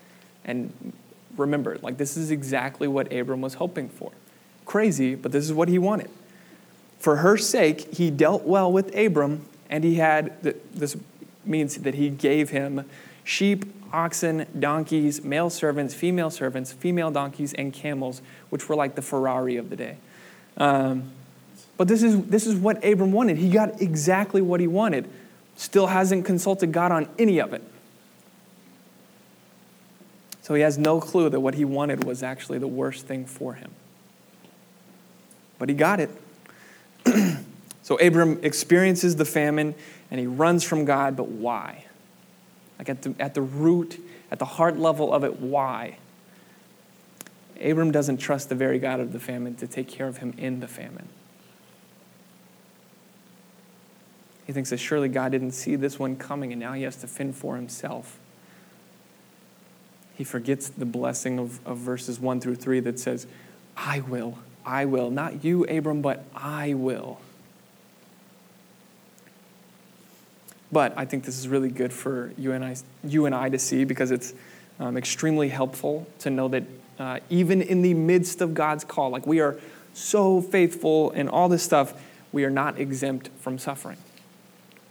And 0.44 0.92
remember, 1.37 1.78
like 1.83 1.97
this 1.97 2.16
is 2.16 2.30
exactly 2.30 2.87
what 2.87 3.12
Abram 3.12 3.40
was 3.40 3.54
hoping 3.54 3.88
for. 3.88 4.12
Crazy, 4.66 5.16
but 5.16 5.33
this 5.33 5.44
is 5.44 5.52
what 5.52 5.68
he 5.68 5.80
wanted. 5.80 6.11
For 7.00 7.16
her 7.16 7.37
sake, 7.37 7.92
he 7.92 8.09
dealt 8.09 8.44
well 8.44 8.71
with 8.71 8.97
Abram, 8.97 9.47
and 9.68 9.83
he 9.83 9.97
had, 9.97 10.40
this 10.73 10.97
means 11.44 11.78
that 11.78 11.97
he 11.97 12.09
gave 12.09 12.50
him 12.50 12.88
sheep, 13.25 13.64
oxen, 13.92 14.47
donkeys, 14.56 15.25
male 15.25 15.50
servants, 15.50 15.92
female 15.92 16.30
servants, 16.30 16.73
female 16.73 17.11
donkeys, 17.11 17.52
and 17.54 17.73
camels, 17.73 18.23
which 18.50 18.68
were 18.68 18.76
like 18.76 18.94
the 18.94 19.02
Ferrari 19.02 19.56
of 19.56 19.71
the 19.71 19.76
day. 19.76 19.97
Um, 20.56 21.11
but 21.76 21.88
this 21.88 22.02
is, 22.02 22.22
this 22.26 22.46
is 22.46 22.54
what 22.54 22.84
Abram 22.84 23.12
wanted. 23.12 23.36
He 23.36 23.50
got 23.50 23.80
exactly 23.80 24.40
what 24.40 24.60
he 24.60 24.66
wanted. 24.66 25.08
Still 25.56 25.88
hasn't 25.88 26.24
consulted 26.24 26.72
God 26.72 26.92
on 26.92 27.08
any 27.18 27.40
of 27.40 27.52
it. 27.52 27.62
So 30.42 30.54
he 30.54 30.62
has 30.62 30.76
no 30.76 31.00
clue 31.00 31.30
that 31.30 31.40
what 31.40 31.54
he 31.54 31.64
wanted 31.64 32.04
was 32.04 32.22
actually 32.22 32.58
the 32.58 32.68
worst 32.68 33.06
thing 33.06 33.24
for 33.24 33.54
him. 33.54 33.70
But 35.58 35.68
he 35.68 35.74
got 35.74 36.00
it. 36.00 36.10
so 37.82 37.96
Abram 37.98 38.40
experiences 38.42 39.16
the 39.16 39.24
famine 39.24 39.74
and 40.10 40.20
he 40.20 40.26
runs 40.26 40.62
from 40.62 40.84
God, 40.84 41.16
but 41.16 41.28
why? 41.28 41.86
Like 42.78 42.88
at 42.88 43.02
the, 43.02 43.14
at 43.18 43.34
the 43.34 43.42
root, 43.42 43.98
at 44.30 44.38
the 44.38 44.44
heart 44.44 44.78
level 44.78 45.12
of 45.12 45.24
it, 45.24 45.40
why? 45.40 45.96
Abram 47.60 47.90
doesn't 47.90 48.18
trust 48.18 48.48
the 48.48 48.54
very 48.54 48.78
God 48.78 49.00
of 49.00 49.12
the 49.12 49.20
famine 49.20 49.54
to 49.56 49.66
take 49.66 49.88
care 49.88 50.06
of 50.08 50.18
him 50.18 50.34
in 50.36 50.60
the 50.60 50.68
famine. 50.68 51.08
He 54.46 54.52
thinks 54.52 54.70
that 54.70 54.78
surely 54.78 55.08
God 55.08 55.32
didn't 55.32 55.52
see 55.52 55.76
this 55.76 55.98
one 55.98 56.16
coming 56.16 56.52
and 56.52 56.60
now 56.60 56.72
he 56.72 56.82
has 56.82 56.96
to 56.96 57.06
fend 57.06 57.36
for 57.36 57.56
himself. 57.56 58.18
He 60.16 60.24
forgets 60.24 60.68
the 60.68 60.84
blessing 60.84 61.38
of, 61.38 61.64
of 61.66 61.78
verses 61.78 62.20
1 62.20 62.40
through 62.40 62.56
3 62.56 62.80
that 62.80 63.00
says, 63.00 63.26
I 63.76 64.00
will, 64.00 64.38
I 64.64 64.84
will. 64.84 65.10
Not 65.10 65.44
you, 65.44 65.64
Abram, 65.64 66.02
but 66.02 66.24
I 66.34 66.74
will. 66.74 67.20
But 70.70 70.92
I 70.96 71.04
think 71.04 71.24
this 71.24 71.38
is 71.38 71.48
really 71.48 71.70
good 71.70 71.92
for 71.92 72.32
you 72.36 72.52
and 72.52 72.64
I, 72.64 72.76
you 73.02 73.26
and 73.26 73.34
I 73.34 73.48
to 73.48 73.58
see 73.58 73.84
because 73.84 74.10
it's 74.10 74.34
um, 74.78 74.96
extremely 74.96 75.48
helpful 75.48 76.06
to 76.20 76.30
know 76.30 76.48
that 76.48 76.64
uh, 76.98 77.20
even 77.30 77.62
in 77.62 77.82
the 77.82 77.94
midst 77.94 78.40
of 78.40 78.54
God's 78.54 78.84
call, 78.84 79.10
like 79.10 79.26
we 79.26 79.40
are 79.40 79.58
so 79.94 80.40
faithful 80.40 81.10
and 81.12 81.28
all 81.28 81.48
this 81.48 81.62
stuff, 81.62 81.94
we 82.32 82.44
are 82.44 82.50
not 82.50 82.78
exempt 82.78 83.30
from 83.40 83.58
suffering. 83.58 83.96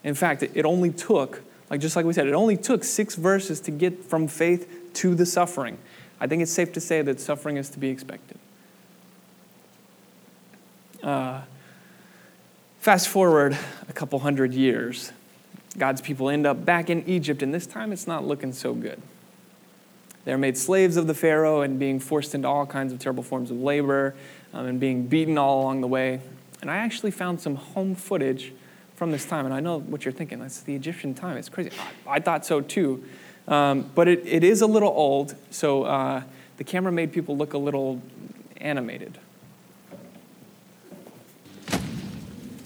In 0.04 0.16
fact, 0.16 0.44
it 0.44 0.66
only 0.66 0.92
took, 0.92 1.42
like 1.70 1.80
just 1.80 1.96
like 1.96 2.06
we 2.06 2.14
said, 2.14 2.28
it 2.28 2.34
only 2.34 2.58
took 2.58 2.84
six 2.84 3.16
verses 3.16 3.60
to 3.62 3.72
get 3.72 4.04
from 4.04 4.28
faith 4.28 4.94
to 4.96 5.16
the 5.16 5.26
suffering. 5.26 5.78
I 6.20 6.28
think 6.28 6.42
it's 6.42 6.52
safe 6.52 6.74
to 6.74 6.82
say 6.82 7.02
that 7.02 7.20
suffering 7.20 7.58
is 7.58 7.70
to 7.70 7.80
be 7.80 7.90
expected. 7.90 8.38
Uh, 11.02 11.42
fast 12.80 13.10
forward 13.10 13.58
a 13.90 13.94
couple 13.94 14.20
hundred 14.20 14.54
years, 14.54 15.12
God's 15.78 16.02
people 16.02 16.30
end 16.30 16.46
up 16.46 16.66
back 16.66 16.90
in 16.90 17.08
Egypt, 17.08 17.42
and 17.42 17.54
this 17.54 17.66
time 17.66 17.92
it's 17.92 18.08
not 18.08 18.26
looking 18.26 18.54
so 18.54 18.74
good. 18.74 19.02
They're 20.26 20.38
made 20.38 20.58
slaves 20.58 20.96
of 20.96 21.08
the 21.08 21.14
Pharaoh 21.14 21.62
and 21.62 21.78
being 21.78 22.00
forced 22.00 22.34
into 22.34 22.48
all 22.48 22.66
kinds 22.66 22.94
of 22.94 23.00
terrible 23.00 23.24
forms 23.24 23.52
of 23.52 23.58
labor 23.58 24.16
um, 24.54 24.66
and 24.66 24.80
being 24.80 25.08
beaten 25.08 25.38
all 25.38 25.62
along 25.62 25.82
the 25.82 25.88
way. 25.88 26.22
And 26.62 26.72
I 26.72 26.78
actually 26.78 27.12
found 27.12 27.42
some 27.42 27.56
home 27.56 27.96
footage 27.96 28.54
from 28.96 29.12
this 29.12 29.26
time. 29.26 29.46
And 29.46 29.54
I 29.54 29.60
know 29.60 29.80
what 29.80 30.06
you're 30.06 30.12
thinking. 30.12 30.40
That's 30.40 30.62
the 30.62 30.76
Egyptian 30.76 31.14
time. 31.14 31.38
It's 31.38 31.50
crazy. 31.50 31.72
I, 32.08 32.16
I 32.16 32.20
thought 32.20 32.46
so 32.46 32.62
too. 32.62 33.04
Um, 33.48 33.92
but 33.94 34.08
it, 34.08 34.26
it 34.26 34.44
is 34.44 34.62
a 34.62 34.68
little 34.68 34.90
old, 34.90 35.36
so 35.52 35.84
uh, 35.84 36.24
the 36.58 36.64
camera 36.64 36.92
made 36.92 37.12
people 37.12 37.36
look 37.36 37.54
a 37.54 37.58
little 37.58 38.02
animated. 38.58 39.18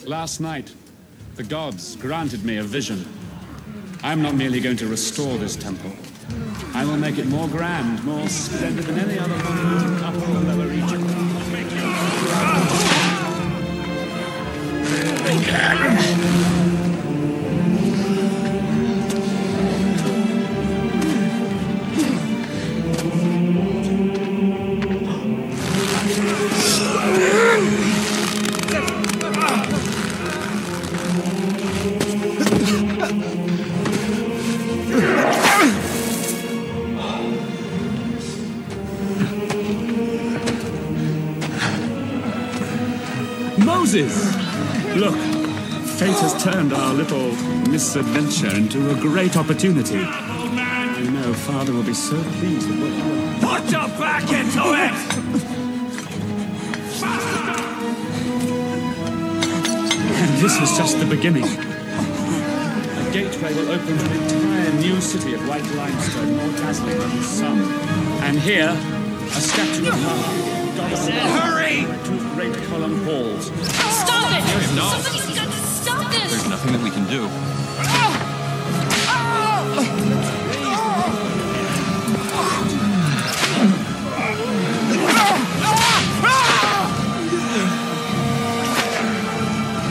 Last 0.06 0.40
night, 0.40 0.74
the 1.36 1.44
gods 1.44 1.96
granted 1.96 2.46
me 2.46 2.58
a 2.58 2.64
vision. 2.64 3.06
I'm 4.04 4.22
not 4.22 4.36
merely 4.36 4.60
going 4.60 4.78
to 4.78 4.88
restore 4.88 5.38
this 5.38 5.56
temple. 5.56 5.92
I 6.74 6.86
will 6.86 6.98
make 6.98 7.18
it 7.18 7.26
more 7.26 7.48
grand, 7.48 8.04
more 8.04 8.28
splendid 8.30 8.86
than 8.86 9.00
any 9.00 9.18
other 9.18 9.36
monument 9.36 9.98
in 9.98 10.04
Upper 10.04 10.32
or 10.32 10.56
Lower 10.56 10.72
Egypt. 10.72 11.27
Moses! 43.88 44.36
Look, 44.96 45.37
fate 45.98 46.20
has 46.20 46.44
turned 46.44 46.74
our 46.74 46.94
little 46.94 47.32
misadventure 47.72 48.56
into 48.56 48.92
a 48.92 48.96
great 49.02 49.36
opportunity. 49.36 49.98
I 49.98 51.02
know 51.10 51.34
Father 51.34 51.74
will 51.74 51.82
be 51.82 51.96
so 51.96 52.22
pleased 52.38 52.70
with 52.70 52.80
what 52.80 52.94
you 52.94 53.48
Put 53.48 53.72
your 53.72 53.88
back 53.98 54.24
into 54.32 54.62
it! 54.78 54.94
And 60.22 60.38
this 60.38 60.62
is 60.62 60.78
just 60.78 61.00
the 61.00 61.08
beginning. 61.08 61.46
A 61.46 63.12
gateway 63.12 63.56
will 63.56 63.72
open 63.72 63.98
to 63.98 64.06
an 64.06 64.12
entire 64.22 64.74
new 64.74 65.02
city 65.02 65.34
of 65.34 65.48
white 65.48 65.66
limestone, 65.74 66.38
more 66.38 66.52
dazzling 66.58 67.00
than 67.00 67.10
the 67.10 67.24
sun. 67.24 67.58
And 68.22 68.38
here, 68.38 68.70
a 68.70 69.42
statue 69.42 69.90
of 69.90 70.00
Mara. 70.04 70.48
Hurry! 71.42 71.88
Two 72.06 72.20
great 72.36 72.56
column 72.68 73.04
halls. 73.04 73.48
Stop 73.48 74.32
it! 74.32 74.76
No. 74.76 75.37
There's 76.48 76.64
nothing 76.64 76.74
that 76.78 76.82
we 76.82 76.90
can 76.90 77.06
do. 77.08 77.28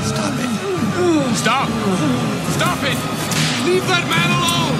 Stop! 0.06 0.32
It. 0.40 0.48
Stop! 1.36 1.68
Stop 2.56 2.78
it! 2.84 2.96
Leave 3.66 3.86
that 3.88 4.08
man 4.08 4.30
alone! 4.32 4.76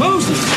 Moses! 0.00 0.49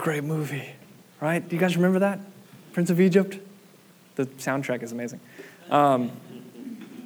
Great 0.00 0.24
movie, 0.24 0.70
right? 1.20 1.46
Do 1.46 1.54
you 1.54 1.60
guys 1.60 1.76
remember 1.76 2.00
that? 2.00 2.20
Prince 2.72 2.90
of 2.90 3.00
Egypt. 3.00 3.38
The 4.16 4.26
soundtrack 4.26 4.82
is 4.82 4.92
amazing. 4.92 5.20
Um, 5.70 6.10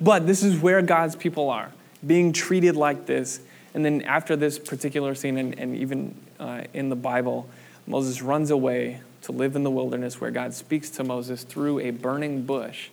but 0.00 0.26
this 0.26 0.42
is 0.42 0.58
where 0.58 0.80
God's 0.80 1.16
people 1.16 1.50
are, 1.50 1.72
being 2.06 2.32
treated 2.32 2.76
like 2.76 3.06
this. 3.06 3.40
And 3.74 3.84
then 3.84 4.02
after 4.02 4.36
this 4.36 4.58
particular 4.58 5.14
scene, 5.14 5.36
and, 5.38 5.58
and 5.58 5.76
even 5.76 6.14
uh, 6.38 6.62
in 6.72 6.88
the 6.88 6.96
Bible, 6.96 7.48
Moses 7.86 8.22
runs 8.22 8.50
away 8.50 9.00
to 9.22 9.32
live 9.32 9.56
in 9.56 9.64
the 9.64 9.70
wilderness 9.70 10.20
where 10.20 10.30
God 10.30 10.54
speaks 10.54 10.90
to 10.90 11.04
Moses 11.04 11.42
through 11.42 11.80
a 11.80 11.90
burning 11.90 12.44
bush 12.44 12.90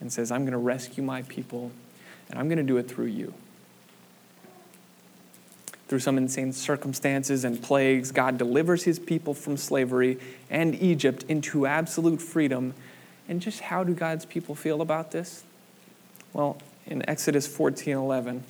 and 0.00 0.12
says, 0.12 0.32
I'm 0.32 0.42
going 0.42 0.52
to 0.52 0.58
rescue 0.58 1.02
my 1.02 1.22
people, 1.22 1.70
and 2.28 2.38
I'm 2.38 2.48
going 2.48 2.58
to 2.58 2.64
do 2.64 2.76
it 2.76 2.88
through 2.88 3.06
you. 3.06 3.34
Through 5.88 6.00
some 6.00 6.18
insane 6.18 6.52
circumstances 6.52 7.44
and 7.44 7.62
plagues, 7.62 8.12
God 8.12 8.36
delivers 8.36 8.84
his 8.84 8.98
people 8.98 9.32
from 9.32 9.56
slavery 9.56 10.18
and 10.50 10.74
Egypt 10.74 11.24
into 11.28 11.66
absolute 11.66 12.20
freedom. 12.20 12.74
And 13.26 13.40
just 13.40 13.60
how 13.60 13.84
do 13.84 13.94
God's 13.94 14.26
people 14.26 14.54
feel 14.54 14.82
about 14.82 15.12
this? 15.12 15.44
Well, 16.34 16.58
in 16.86 17.08
Exodus 17.08 17.46
14 17.46 17.96
11, 17.96 18.44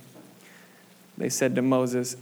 they 1.17 1.29
said 1.29 1.55
to 1.55 1.63
Moses, 1.63 2.17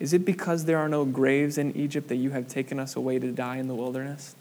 Is 0.00 0.12
it 0.12 0.24
because 0.24 0.64
there 0.64 0.78
are 0.78 0.88
no 0.88 1.04
graves 1.04 1.56
in 1.56 1.76
Egypt 1.76 2.08
that 2.08 2.16
you 2.16 2.30
have 2.30 2.48
taken 2.48 2.80
us 2.80 2.96
away 2.96 3.20
to 3.20 3.30
die 3.30 3.58
in 3.58 3.68
the 3.68 3.74
wilderness? 3.74 4.34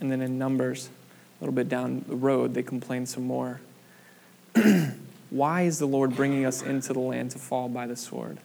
And 0.00 0.10
then 0.10 0.20
in 0.20 0.36
Numbers, 0.36 0.88
a 1.38 1.44
little 1.44 1.54
bit 1.54 1.68
down 1.68 2.04
the 2.08 2.16
road, 2.16 2.54
they 2.54 2.62
complain 2.62 3.06
some 3.06 3.24
more. 3.24 3.60
Why 5.30 5.62
is 5.62 5.78
the 5.78 5.86
Lord 5.86 6.16
bringing 6.16 6.44
us 6.44 6.60
into 6.60 6.92
the 6.92 7.00
land 7.00 7.30
to 7.32 7.38
fall 7.38 7.68
by 7.68 7.86
the 7.86 7.96
sword? 7.96 8.38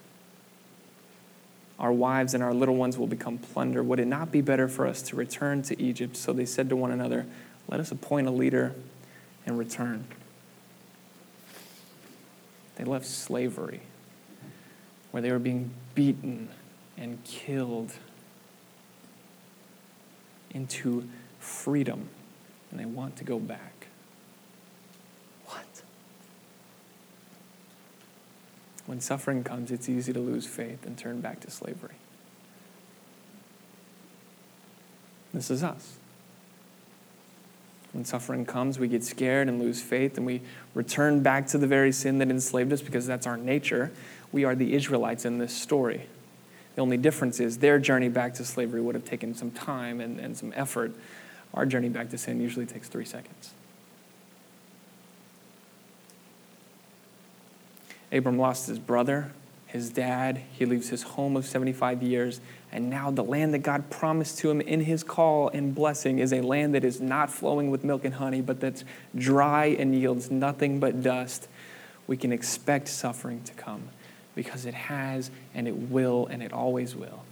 Our 1.79 1.91
wives 1.91 2.33
and 2.33 2.41
our 2.41 2.53
little 2.53 2.75
ones 2.75 2.97
will 2.97 3.07
become 3.07 3.37
plunder. 3.37 3.83
Would 3.83 3.99
it 3.99 4.07
not 4.07 4.31
be 4.31 4.41
better 4.41 4.67
for 4.67 4.87
us 4.87 5.01
to 5.03 5.15
return 5.15 5.61
to 5.63 5.81
Egypt? 5.81 6.15
So 6.15 6.31
they 6.31 6.45
said 6.45 6.69
to 6.69 6.75
one 6.75 6.91
another, 6.91 7.25
Let 7.67 7.79
us 7.79 7.91
appoint 7.91 8.27
a 8.27 8.31
leader 8.31 8.73
and 9.45 9.57
return. 9.57 10.05
They 12.75 12.83
left 12.83 13.05
slavery, 13.05 13.81
where 15.11 15.21
they 15.21 15.31
were 15.31 15.39
being 15.39 15.71
beaten 15.95 16.49
and 16.97 17.23
killed, 17.23 17.93
into 20.51 21.07
freedom, 21.39 22.07
and 22.71 22.79
they 22.79 22.85
want 22.85 23.17
to 23.17 23.23
go 23.23 23.39
back. 23.39 23.87
What? 25.45 25.65
When 28.85 29.01
suffering 29.01 29.43
comes, 29.43 29.71
it's 29.71 29.89
easy 29.89 30.13
to 30.13 30.19
lose 30.19 30.45
faith 30.45 30.85
and 30.85 30.97
turn 30.97 31.21
back 31.21 31.39
to 31.41 31.49
slavery. 31.49 31.95
This 35.33 35.49
is 35.49 35.63
us. 35.63 35.97
When 37.91 38.05
suffering 38.05 38.45
comes, 38.45 38.77
we 38.77 38.87
get 38.87 39.03
scared 39.03 39.47
and 39.47 39.59
lose 39.59 39.81
faith, 39.81 40.17
and 40.17 40.25
we 40.25 40.41
return 40.73 41.23
back 41.23 41.47
to 41.47 41.57
the 41.57 41.67
very 41.67 41.91
sin 41.91 42.17
that 42.19 42.29
enslaved 42.29 42.71
us 42.73 42.81
because 42.81 43.07
that's 43.07 43.25
our 43.25 43.37
nature. 43.37 43.91
We 44.31 44.43
are 44.43 44.53
the 44.53 44.73
Israelites 44.73 45.25
in 45.25 45.37
this 45.37 45.55
story. 45.55 46.07
The 46.75 46.81
only 46.81 46.97
difference 46.97 47.39
is 47.39 47.59
their 47.59 47.79
journey 47.79 48.09
back 48.09 48.33
to 48.35 48.45
slavery 48.45 48.81
would 48.81 48.95
have 48.95 49.05
taken 49.05 49.33
some 49.33 49.49
time 49.49 50.01
and, 50.01 50.19
and 50.19 50.37
some 50.37 50.51
effort. 50.55 50.93
Our 51.53 51.65
journey 51.65 51.87
back 51.87 52.09
to 52.09 52.17
sin 52.17 52.41
usually 52.41 52.65
takes 52.65 52.89
three 52.89 53.05
seconds. 53.05 53.51
Abram 58.15 58.39
lost 58.39 58.67
his 58.67 58.79
brother, 58.79 59.31
his 59.67 59.89
dad. 59.89 60.41
He 60.53 60.65
leaves 60.65 60.89
his 60.89 61.03
home 61.03 61.35
of 61.35 61.45
75 61.45 62.01
years. 62.01 62.39
And 62.71 62.89
now 62.89 63.11
the 63.11 63.23
land 63.23 63.53
that 63.53 63.59
God 63.59 63.89
promised 63.89 64.37
to 64.39 64.49
him 64.49 64.61
in 64.61 64.81
his 64.81 65.03
call 65.03 65.49
and 65.49 65.75
blessing 65.75 66.19
is 66.19 66.31
a 66.31 66.41
land 66.41 66.73
that 66.75 66.85
is 66.85 67.01
not 67.01 67.29
flowing 67.29 67.69
with 67.69 67.83
milk 67.83 68.05
and 68.05 68.15
honey, 68.15 68.41
but 68.41 68.61
that's 68.61 68.85
dry 69.17 69.65
and 69.65 69.93
yields 69.93 70.31
nothing 70.31 70.79
but 70.79 71.03
dust. 71.03 71.49
We 72.07 72.15
can 72.15 72.31
expect 72.31 72.87
suffering 72.87 73.43
to 73.43 73.53
come 73.53 73.89
because 74.33 74.65
it 74.65 74.73
has 74.73 75.29
and 75.53 75.67
it 75.67 75.75
will 75.75 76.27
and 76.27 76.41
it 76.41 76.53
always 76.53 76.95
will. 76.95 77.23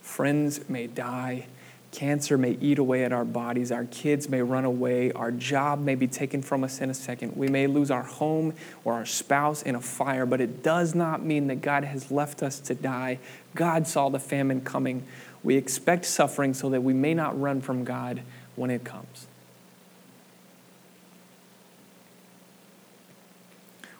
Friends 0.00 0.68
may 0.68 0.86
die 0.86 1.46
Cancer 1.92 2.36
may 2.36 2.58
eat 2.60 2.78
away 2.78 3.04
at 3.04 3.12
our 3.12 3.24
bodies. 3.24 3.72
Our 3.72 3.84
kids 3.84 4.28
may 4.28 4.42
run 4.42 4.64
away. 4.64 5.12
Our 5.12 5.30
job 5.30 5.80
may 5.80 5.94
be 5.94 6.06
taken 6.06 6.42
from 6.42 6.62
us 6.62 6.80
in 6.80 6.90
a 6.90 6.94
second. 6.94 7.36
We 7.36 7.48
may 7.48 7.66
lose 7.66 7.90
our 7.90 8.02
home 8.02 8.54
or 8.84 8.92
our 8.94 9.06
spouse 9.06 9.62
in 9.62 9.74
a 9.74 9.80
fire, 9.80 10.26
but 10.26 10.40
it 10.40 10.62
does 10.62 10.94
not 10.94 11.24
mean 11.24 11.46
that 11.46 11.62
God 11.62 11.84
has 11.84 12.10
left 12.10 12.42
us 12.42 12.60
to 12.60 12.74
die. 12.74 13.18
God 13.54 13.86
saw 13.86 14.08
the 14.08 14.18
famine 14.18 14.60
coming. 14.60 15.04
We 15.42 15.56
expect 15.56 16.04
suffering 16.04 16.54
so 16.54 16.68
that 16.70 16.82
we 16.82 16.92
may 16.92 17.14
not 17.14 17.40
run 17.40 17.60
from 17.60 17.84
God 17.84 18.22
when 18.56 18.70
it 18.70 18.84
comes. 18.84 19.26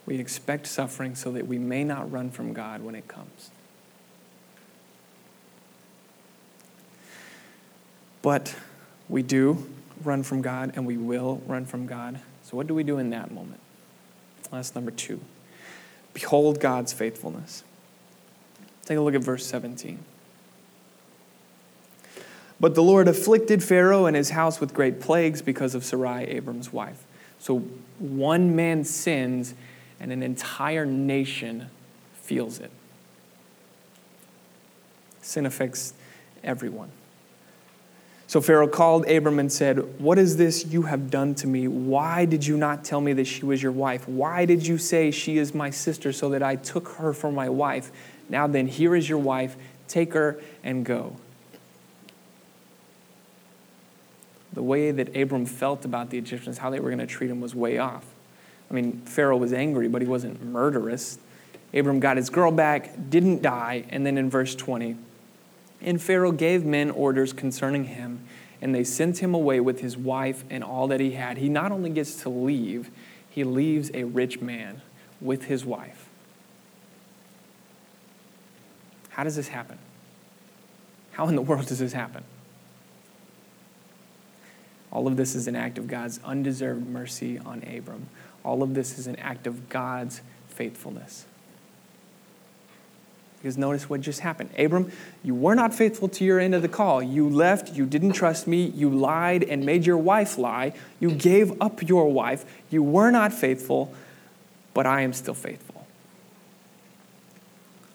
We 0.04 0.18
expect 0.18 0.66
suffering 0.66 1.14
so 1.14 1.32
that 1.32 1.46
we 1.46 1.58
may 1.58 1.82
not 1.82 2.10
run 2.10 2.30
from 2.30 2.52
God 2.52 2.82
when 2.82 2.94
it 2.94 3.08
comes. 3.08 3.50
But 8.26 8.56
we 9.08 9.22
do 9.22 9.64
run 10.02 10.24
from 10.24 10.42
God 10.42 10.72
and 10.74 10.84
we 10.84 10.96
will 10.96 11.40
run 11.46 11.64
from 11.64 11.86
God. 11.86 12.18
So, 12.42 12.56
what 12.56 12.66
do 12.66 12.74
we 12.74 12.82
do 12.82 12.98
in 12.98 13.10
that 13.10 13.30
moment? 13.30 13.60
That's 14.50 14.74
number 14.74 14.90
two. 14.90 15.20
Behold 16.12 16.58
God's 16.58 16.92
faithfulness. 16.92 17.62
Take 18.84 18.98
a 18.98 19.00
look 19.00 19.14
at 19.14 19.20
verse 19.20 19.46
17. 19.46 20.00
But 22.58 22.74
the 22.74 22.82
Lord 22.82 23.06
afflicted 23.06 23.62
Pharaoh 23.62 24.06
and 24.06 24.16
his 24.16 24.30
house 24.30 24.58
with 24.58 24.74
great 24.74 25.00
plagues 25.00 25.40
because 25.40 25.76
of 25.76 25.84
Sarai, 25.84 26.24
Abram's 26.24 26.72
wife. 26.72 27.04
So 27.38 27.60
one 28.00 28.56
man 28.56 28.82
sins 28.82 29.54
and 30.00 30.10
an 30.10 30.24
entire 30.24 30.84
nation 30.84 31.68
feels 32.14 32.58
it. 32.58 32.72
Sin 35.22 35.46
affects 35.46 35.94
everyone. 36.42 36.90
So 38.28 38.40
Pharaoh 38.40 38.66
called 38.66 39.08
Abram 39.08 39.38
and 39.38 39.52
said, 39.52 40.00
What 40.00 40.18
is 40.18 40.36
this 40.36 40.66
you 40.66 40.82
have 40.82 41.10
done 41.10 41.34
to 41.36 41.46
me? 41.46 41.68
Why 41.68 42.24
did 42.24 42.44
you 42.44 42.56
not 42.56 42.84
tell 42.84 43.00
me 43.00 43.12
that 43.12 43.26
she 43.26 43.44
was 43.44 43.62
your 43.62 43.72
wife? 43.72 44.08
Why 44.08 44.44
did 44.44 44.66
you 44.66 44.78
say 44.78 45.10
she 45.10 45.38
is 45.38 45.54
my 45.54 45.70
sister 45.70 46.12
so 46.12 46.30
that 46.30 46.42
I 46.42 46.56
took 46.56 46.88
her 46.90 47.12
for 47.12 47.30
my 47.30 47.48
wife? 47.48 47.92
Now 48.28 48.48
then, 48.48 48.66
here 48.66 48.96
is 48.96 49.08
your 49.08 49.18
wife. 49.18 49.56
Take 49.86 50.14
her 50.14 50.40
and 50.64 50.84
go. 50.84 51.16
The 54.52 54.62
way 54.62 54.90
that 54.90 55.16
Abram 55.16 55.46
felt 55.46 55.84
about 55.84 56.10
the 56.10 56.18
Egyptians, 56.18 56.58
how 56.58 56.70
they 56.70 56.80
were 56.80 56.88
going 56.88 56.98
to 56.98 57.06
treat 57.06 57.30
him, 57.30 57.40
was 57.40 57.54
way 57.54 57.78
off. 57.78 58.04
I 58.68 58.74
mean, 58.74 59.02
Pharaoh 59.02 59.36
was 59.36 59.52
angry, 59.52 59.86
but 59.86 60.02
he 60.02 60.08
wasn't 60.08 60.42
murderous. 60.42 61.18
Abram 61.72 62.00
got 62.00 62.16
his 62.16 62.30
girl 62.30 62.50
back, 62.50 62.90
didn't 63.10 63.42
die, 63.42 63.84
and 63.90 64.04
then 64.04 64.18
in 64.18 64.30
verse 64.30 64.54
20, 64.54 64.96
and 65.80 66.00
Pharaoh 66.00 66.32
gave 66.32 66.64
men 66.64 66.90
orders 66.90 67.32
concerning 67.32 67.84
him, 67.84 68.26
and 68.60 68.74
they 68.74 68.84
sent 68.84 69.18
him 69.18 69.34
away 69.34 69.60
with 69.60 69.80
his 69.80 69.96
wife 69.96 70.44
and 70.50 70.64
all 70.64 70.88
that 70.88 71.00
he 71.00 71.12
had. 71.12 71.38
He 71.38 71.48
not 71.48 71.72
only 71.72 71.90
gets 71.90 72.22
to 72.22 72.28
leave, 72.28 72.90
he 73.28 73.44
leaves 73.44 73.90
a 73.92 74.04
rich 74.04 74.40
man 74.40 74.80
with 75.20 75.44
his 75.44 75.64
wife. 75.64 76.08
How 79.10 79.24
does 79.24 79.36
this 79.36 79.48
happen? 79.48 79.78
How 81.12 81.28
in 81.28 81.36
the 81.36 81.42
world 81.42 81.66
does 81.66 81.78
this 81.78 81.92
happen? 81.92 82.24
All 84.90 85.06
of 85.06 85.16
this 85.16 85.34
is 85.34 85.46
an 85.46 85.56
act 85.56 85.78
of 85.78 85.88
God's 85.88 86.20
undeserved 86.24 86.86
mercy 86.86 87.38
on 87.38 87.62
Abram. 87.62 88.08
All 88.44 88.62
of 88.62 88.74
this 88.74 88.98
is 88.98 89.06
an 89.06 89.16
act 89.16 89.46
of 89.46 89.68
God's 89.68 90.22
faithfulness. 90.48 91.26
Because 93.46 93.58
notice 93.58 93.88
what 93.88 94.00
just 94.00 94.18
happened. 94.18 94.50
Abram, 94.58 94.90
you 95.22 95.32
were 95.32 95.54
not 95.54 95.72
faithful 95.72 96.08
to 96.08 96.24
your 96.24 96.40
end 96.40 96.52
of 96.52 96.62
the 96.62 96.68
call. 96.68 97.00
You 97.00 97.28
left, 97.28 97.76
you 97.76 97.86
didn't 97.86 98.14
trust 98.14 98.48
me, 98.48 98.64
you 98.64 98.90
lied 98.90 99.44
and 99.44 99.64
made 99.64 99.86
your 99.86 99.98
wife 99.98 100.36
lie. 100.36 100.72
You 100.98 101.12
gave 101.12 101.62
up 101.62 101.88
your 101.88 102.12
wife. 102.12 102.44
You 102.70 102.82
were 102.82 103.12
not 103.12 103.32
faithful, 103.32 103.94
but 104.74 104.84
I 104.84 105.02
am 105.02 105.12
still 105.12 105.32
faithful. 105.32 105.86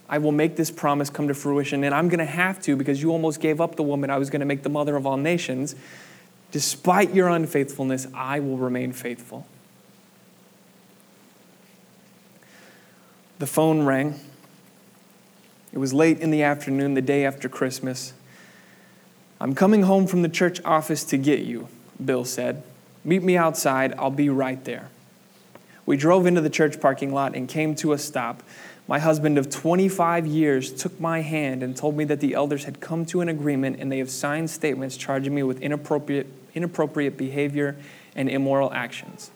I 0.07 0.19
will 0.19 0.31
make 0.31 0.55
this 0.55 0.71
promise 0.71 1.09
come 1.09 1.27
to 1.27 1.33
fruition, 1.33 1.83
and 1.83 1.93
I'm 1.93 2.07
going 2.07 2.19
to 2.19 2.25
have 2.25 2.61
to 2.61 2.77
because 2.77 3.01
you 3.01 3.11
almost 3.11 3.41
gave 3.41 3.59
up 3.59 3.75
the 3.75 3.83
woman 3.83 4.09
I 4.09 4.17
was 4.17 4.29
going 4.29 4.39
to 4.39 4.45
make 4.45 4.63
the 4.63 4.69
mother 4.69 4.95
of 4.95 5.05
all 5.05 5.17
nations. 5.17 5.75
Despite 6.51 7.13
your 7.13 7.27
unfaithfulness, 7.27 8.07
I 8.13 8.39
will 8.39 8.55
remain 8.55 8.93
faithful. 8.93 9.45
The 13.39 13.47
phone 13.47 13.83
rang. 13.83 14.17
It 15.73 15.77
was 15.77 15.93
late 15.93 16.19
in 16.19 16.31
the 16.31 16.43
afternoon, 16.43 16.95
the 16.95 17.01
day 17.01 17.25
after 17.25 17.47
Christmas. 17.47 18.13
I'm 19.39 19.55
coming 19.55 19.83
home 19.83 20.05
from 20.05 20.21
the 20.21 20.29
church 20.29 20.61
office 20.65 21.03
to 21.05 21.17
get 21.17 21.39
you, 21.39 21.67
Bill 22.03 22.25
said. 22.25 22.63
Meet 23.03 23.23
me 23.23 23.37
outside, 23.37 23.93
I'll 23.97 24.11
be 24.11 24.29
right 24.29 24.63
there. 24.65 24.89
We 25.85 25.97
drove 25.97 26.25
into 26.25 26.41
the 26.41 26.49
church 26.49 26.79
parking 26.79 27.13
lot 27.13 27.35
and 27.35 27.47
came 27.47 27.73
to 27.75 27.93
a 27.93 27.97
stop. 27.97 28.43
My 28.87 28.99
husband 28.99 29.37
of 29.37 29.49
25 29.49 30.27
years 30.27 30.71
took 30.71 30.99
my 30.99 31.21
hand 31.21 31.63
and 31.63 31.75
told 31.75 31.95
me 31.95 32.03
that 32.05 32.19
the 32.19 32.33
elders 32.33 32.65
had 32.65 32.79
come 32.79 33.05
to 33.07 33.21
an 33.21 33.29
agreement 33.29 33.79
and 33.79 33.91
they 33.91 33.99
have 33.99 34.11
signed 34.11 34.49
statements 34.49 34.97
charging 34.97 35.33
me 35.33 35.43
with 35.43 35.61
inappropriate, 35.61 36.27
inappropriate 36.53 37.17
behavior 37.17 37.77
and 38.15 38.29
immoral 38.29 38.71
actions. 38.73 39.31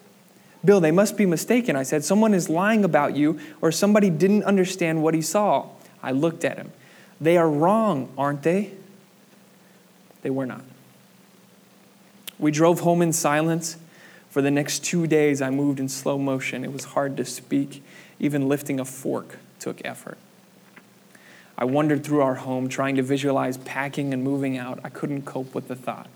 Bill, 0.63 0.79
they 0.79 0.91
must 0.91 1.15
be 1.15 1.25
mistaken. 1.25 1.75
I 1.75 1.83
said, 1.83 2.03
Someone 2.03 2.33
is 2.33 2.49
lying 2.49 2.83
about 2.83 3.15
you, 3.15 3.39
or 3.61 3.71
somebody 3.71 4.09
didn't 4.09 4.43
understand 4.43 5.01
what 5.01 5.13
he 5.13 5.21
saw. 5.21 5.67
I 6.05 6.11
looked 6.11 6.45
at 6.45 6.57
him. 6.57 6.71
They 7.19 7.35
are 7.35 7.49
wrong, 7.49 8.13
aren't 8.17 8.43
they? 8.43 8.71
They 10.21 10.29
were 10.29 10.45
not. 10.45 10.61
We 12.37 12.51
drove 12.51 12.81
home 12.81 13.01
in 13.01 13.11
silence. 13.11 13.77
For 14.29 14.41
the 14.41 14.51
next 14.51 14.83
two 14.83 15.07
days, 15.07 15.41
I 15.41 15.49
moved 15.49 15.79
in 15.79 15.89
slow 15.89 16.17
motion. 16.17 16.63
It 16.63 16.71
was 16.71 16.83
hard 16.83 17.17
to 17.17 17.25
speak. 17.25 17.83
Even 18.19 18.47
lifting 18.47 18.79
a 18.79 18.85
fork 18.85 19.39
took 19.59 19.81
effort. 19.83 20.17
I 21.57 21.65
wandered 21.65 22.03
through 22.03 22.21
our 22.21 22.35
home, 22.35 22.67
trying 22.67 22.95
to 22.97 23.01
visualize 23.01 23.57
packing 23.57 24.13
and 24.13 24.23
moving 24.23 24.57
out. 24.57 24.79
I 24.83 24.89
couldn't 24.89 25.23
cope 25.23 25.55
with 25.55 25.67
the 25.67 25.75
thought. 25.75 26.09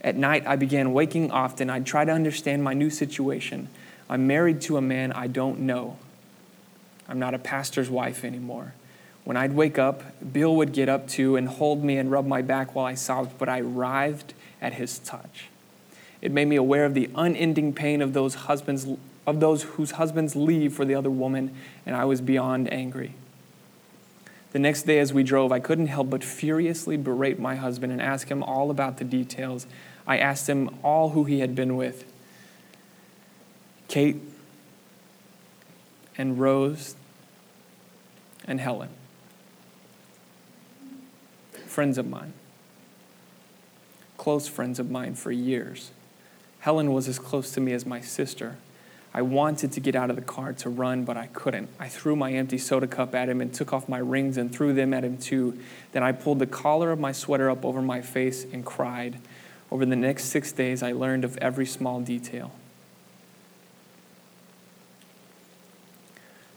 At 0.00 0.16
night, 0.16 0.44
I 0.46 0.56
began 0.56 0.92
waking 0.92 1.30
often. 1.30 1.70
I'd 1.70 1.86
try 1.86 2.04
to 2.04 2.12
understand 2.12 2.64
my 2.64 2.74
new 2.74 2.90
situation. 2.90 3.68
I'm 4.08 4.26
married 4.26 4.60
to 4.62 4.76
a 4.76 4.80
man 4.80 5.12
I 5.12 5.28
don't 5.28 5.60
know. 5.60 5.98
I'm 7.08 7.18
not 7.18 7.34
a 7.34 7.38
pastor's 7.38 7.90
wife 7.90 8.24
anymore. 8.24 8.74
When 9.24 9.36
I'd 9.36 9.54
wake 9.54 9.78
up, 9.78 10.02
Bill 10.32 10.54
would 10.56 10.72
get 10.72 10.88
up 10.88 11.08
too 11.08 11.36
and 11.36 11.48
hold 11.48 11.82
me 11.82 11.96
and 11.96 12.10
rub 12.10 12.26
my 12.26 12.42
back 12.42 12.74
while 12.74 12.86
I 12.86 12.94
sobbed, 12.94 13.38
but 13.38 13.48
I 13.48 13.60
writhed 13.60 14.34
at 14.60 14.74
his 14.74 14.98
touch. 14.98 15.48
It 16.20 16.32
made 16.32 16.48
me 16.48 16.56
aware 16.56 16.84
of 16.84 16.94
the 16.94 17.10
unending 17.14 17.72
pain 17.72 18.00
of 18.02 18.12
those 18.12 18.34
husbands 18.34 18.86
of 19.26 19.40
those 19.40 19.62
whose 19.62 19.92
husbands 19.92 20.36
leave 20.36 20.74
for 20.74 20.84
the 20.84 20.94
other 20.94 21.10
woman, 21.10 21.54
and 21.86 21.96
I 21.96 22.04
was 22.04 22.20
beyond 22.20 22.70
angry. 22.72 23.14
The 24.52 24.58
next 24.58 24.82
day, 24.82 24.98
as 24.98 25.12
we 25.12 25.22
drove, 25.22 25.50
I 25.50 25.60
couldn't 25.60 25.86
help 25.86 26.10
but 26.10 26.22
furiously 26.22 26.96
berate 26.96 27.38
my 27.38 27.56
husband 27.56 27.90
and 27.90 28.02
ask 28.02 28.28
him 28.28 28.42
all 28.42 28.70
about 28.70 28.98
the 28.98 29.04
details. 29.04 29.66
I 30.06 30.18
asked 30.18 30.48
him 30.48 30.70
all 30.82 31.10
who 31.10 31.24
he 31.24 31.40
had 31.40 31.54
been 31.54 31.76
with 31.76 32.04
Kate 33.88 34.20
and 36.16 36.38
Rose 36.38 36.96
and 38.46 38.60
Helen, 38.60 38.90
friends 41.66 41.98
of 41.98 42.06
mine, 42.06 42.32
close 44.16 44.46
friends 44.46 44.78
of 44.78 44.90
mine 44.90 45.14
for 45.14 45.32
years. 45.32 45.90
Helen 46.60 46.92
was 46.92 47.08
as 47.08 47.18
close 47.18 47.50
to 47.52 47.60
me 47.60 47.72
as 47.72 47.84
my 47.84 48.00
sister. 48.00 48.56
I 49.16 49.22
wanted 49.22 49.70
to 49.72 49.80
get 49.80 49.94
out 49.94 50.10
of 50.10 50.16
the 50.16 50.22
car 50.22 50.52
to 50.54 50.68
run, 50.68 51.04
but 51.04 51.16
I 51.16 51.28
couldn't. 51.28 51.68
I 51.78 51.88
threw 51.88 52.16
my 52.16 52.32
empty 52.32 52.58
soda 52.58 52.88
cup 52.88 53.14
at 53.14 53.28
him 53.28 53.40
and 53.40 53.54
took 53.54 53.72
off 53.72 53.88
my 53.88 53.98
rings 53.98 54.36
and 54.36 54.52
threw 54.52 54.72
them 54.72 54.92
at 54.92 55.04
him 55.04 55.18
too. 55.18 55.56
Then 55.92 56.02
I 56.02 56.10
pulled 56.10 56.40
the 56.40 56.46
collar 56.46 56.90
of 56.90 56.98
my 56.98 57.12
sweater 57.12 57.48
up 57.48 57.64
over 57.64 57.80
my 57.80 58.00
face 58.00 58.44
and 58.52 58.64
cried. 58.64 59.18
Over 59.70 59.86
the 59.86 59.94
next 59.94 60.24
six 60.24 60.50
days, 60.50 60.82
I 60.82 60.92
learned 60.92 61.24
of 61.24 61.36
every 61.38 61.66
small 61.66 62.00
detail. 62.00 62.50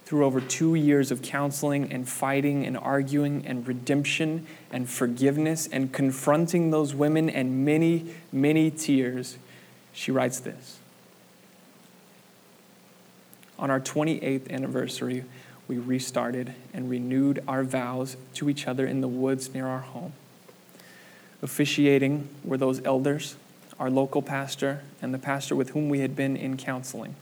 Through 0.08 0.24
over 0.24 0.40
two 0.40 0.74
years 0.74 1.12
of 1.12 1.22
counseling 1.22 1.92
and 1.92 2.08
fighting 2.08 2.66
and 2.66 2.78
arguing 2.78 3.46
and 3.46 3.68
redemption 3.68 4.48
and 4.72 4.90
forgiveness 4.90 5.68
and 5.70 5.92
confronting 5.92 6.72
those 6.72 6.96
women 6.96 7.30
and 7.30 7.66
many, 7.66 8.16
many 8.32 8.72
tears, 8.72 9.38
she 9.92 10.12
writes 10.12 10.40
this 10.40 10.80
On 13.60 13.70
our 13.70 13.82
28th 13.82 14.50
anniversary, 14.50 15.26
we 15.68 15.78
restarted 15.78 16.54
and 16.74 16.90
renewed 16.90 17.44
our 17.46 17.66
vows 17.66 18.16
to 18.36 18.50
each 18.50 18.66
other 18.66 18.88
in 18.88 19.02
the 19.02 19.10
woods 19.10 19.54
near 19.54 19.68
our 19.68 19.82
home. 19.82 20.14
Officiating 21.42 22.30
were 22.46 22.56
those 22.56 22.82
elders, 22.86 23.36
our 23.78 23.90
local 23.90 24.22
pastor, 24.22 24.84
and 25.02 25.14
the 25.14 25.20
pastor 25.20 25.54
with 25.54 25.72
whom 25.72 25.90
we 25.90 26.00
had 26.00 26.16
been 26.16 26.38
in 26.38 26.56
counseling. 26.56 27.16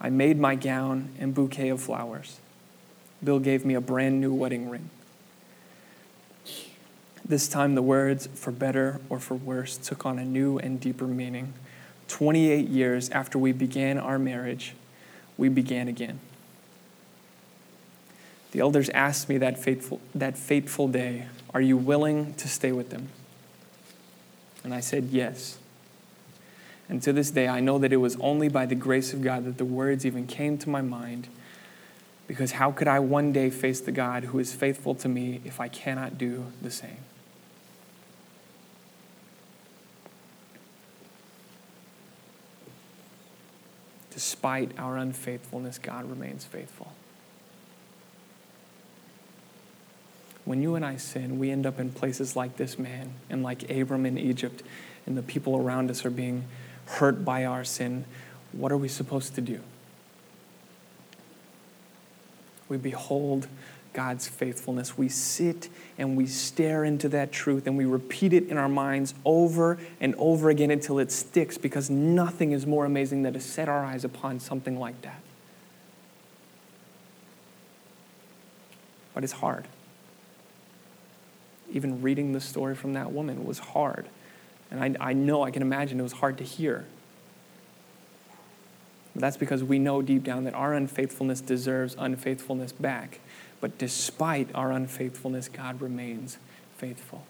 I 0.00 0.10
made 0.10 0.38
my 0.38 0.54
gown 0.54 1.10
and 1.18 1.34
bouquet 1.34 1.68
of 1.70 1.80
flowers. 1.80 2.38
Bill 3.22 3.38
gave 3.38 3.64
me 3.64 3.74
a 3.74 3.80
brand 3.80 4.20
new 4.20 4.34
wedding 4.34 4.68
ring. 4.68 4.90
This 7.26 7.48
time, 7.48 7.74
the 7.74 7.82
words 7.82 8.28
for 8.34 8.50
better 8.50 9.00
or 9.08 9.18
for 9.18 9.34
worse 9.34 9.78
took 9.78 10.04
on 10.04 10.18
a 10.18 10.24
new 10.24 10.58
and 10.58 10.78
deeper 10.78 11.06
meaning. 11.06 11.54
28 12.08 12.68
years 12.68 13.08
after 13.10 13.38
we 13.38 13.52
began 13.52 13.96
our 13.96 14.18
marriage, 14.18 14.74
we 15.38 15.48
began 15.48 15.88
again. 15.88 16.20
The 18.52 18.60
elders 18.60 18.90
asked 18.90 19.28
me 19.28 19.38
that 19.38 19.58
fateful, 19.58 20.00
that 20.14 20.36
fateful 20.36 20.86
day, 20.86 21.26
Are 21.54 21.62
you 21.62 21.76
willing 21.76 22.34
to 22.34 22.46
stay 22.46 22.72
with 22.72 22.90
them? 22.90 23.08
And 24.62 24.74
I 24.74 24.80
said, 24.80 25.04
Yes. 25.10 25.58
And 26.88 27.02
to 27.02 27.12
this 27.12 27.30
day, 27.30 27.48
I 27.48 27.60
know 27.60 27.78
that 27.78 27.92
it 27.92 27.96
was 27.96 28.16
only 28.20 28.48
by 28.48 28.66
the 28.66 28.74
grace 28.74 29.12
of 29.12 29.22
God 29.22 29.44
that 29.46 29.58
the 29.58 29.64
words 29.64 30.04
even 30.04 30.26
came 30.26 30.58
to 30.58 30.68
my 30.68 30.82
mind. 30.82 31.28
Because 32.26 32.52
how 32.52 32.72
could 32.72 32.88
I 32.88 32.98
one 33.00 33.32
day 33.32 33.50
face 33.50 33.80
the 33.80 33.92
God 33.92 34.24
who 34.24 34.38
is 34.38 34.54
faithful 34.54 34.94
to 34.96 35.08
me 35.08 35.40
if 35.44 35.60
I 35.60 35.68
cannot 35.68 36.18
do 36.18 36.46
the 36.62 36.70
same? 36.70 36.98
Despite 44.10 44.70
our 44.78 44.96
unfaithfulness, 44.96 45.78
God 45.78 46.08
remains 46.08 46.44
faithful. 46.44 46.92
When 50.44 50.62
you 50.62 50.74
and 50.74 50.84
I 50.84 50.96
sin, 50.96 51.38
we 51.38 51.50
end 51.50 51.66
up 51.66 51.80
in 51.80 51.90
places 51.90 52.36
like 52.36 52.56
this 52.56 52.78
man 52.78 53.14
and 53.28 53.42
like 53.42 53.68
Abram 53.70 54.06
in 54.06 54.18
Egypt, 54.18 54.62
and 55.06 55.16
the 55.16 55.22
people 55.22 55.56
around 55.56 55.90
us 55.90 56.04
are 56.04 56.10
being 56.10 56.44
hurt 56.86 57.24
by 57.24 57.44
our 57.44 57.64
sin. 57.64 58.04
What 58.52 58.72
are 58.72 58.76
we 58.76 58.88
supposed 58.88 59.34
to 59.34 59.40
do? 59.40 59.60
We 62.68 62.76
behold 62.76 63.48
God's 63.92 64.26
faithfulness. 64.26 64.98
We 64.98 65.08
sit 65.08 65.68
and 65.96 66.16
we 66.16 66.26
stare 66.26 66.84
into 66.84 67.08
that 67.10 67.32
truth 67.32 67.66
and 67.66 67.78
we 67.78 67.84
repeat 67.84 68.32
it 68.32 68.48
in 68.48 68.58
our 68.58 68.68
minds 68.68 69.14
over 69.24 69.78
and 70.00 70.14
over 70.16 70.50
again 70.50 70.70
until 70.70 70.98
it 70.98 71.12
sticks 71.12 71.56
because 71.56 71.88
nothing 71.88 72.52
is 72.52 72.66
more 72.66 72.84
amazing 72.84 73.22
than 73.22 73.32
to 73.34 73.40
set 73.40 73.68
our 73.68 73.84
eyes 73.84 74.04
upon 74.04 74.40
something 74.40 74.78
like 74.78 75.00
that. 75.02 75.20
But 79.14 79.22
it's 79.22 79.34
hard. 79.34 79.66
Even 81.72 82.02
reading 82.02 82.32
the 82.32 82.40
story 82.40 82.74
from 82.74 82.94
that 82.94 83.12
woman 83.12 83.44
was 83.44 83.58
hard. 83.60 84.06
And 84.70 84.98
I, 84.98 85.10
I 85.10 85.12
know, 85.12 85.42
I 85.42 85.50
can 85.50 85.62
imagine 85.62 86.00
it 86.00 86.02
was 86.02 86.12
hard 86.12 86.38
to 86.38 86.44
hear. 86.44 86.84
But 89.14 89.20
that's 89.20 89.36
because 89.36 89.62
we 89.62 89.78
know 89.78 90.02
deep 90.02 90.24
down 90.24 90.44
that 90.44 90.54
our 90.54 90.74
unfaithfulness 90.74 91.40
deserves 91.40 91.94
unfaithfulness 91.98 92.72
back. 92.72 93.20
But 93.60 93.78
despite 93.78 94.48
our 94.54 94.72
unfaithfulness, 94.72 95.48
God 95.48 95.80
remains 95.80 96.38
faithful. 96.76 97.24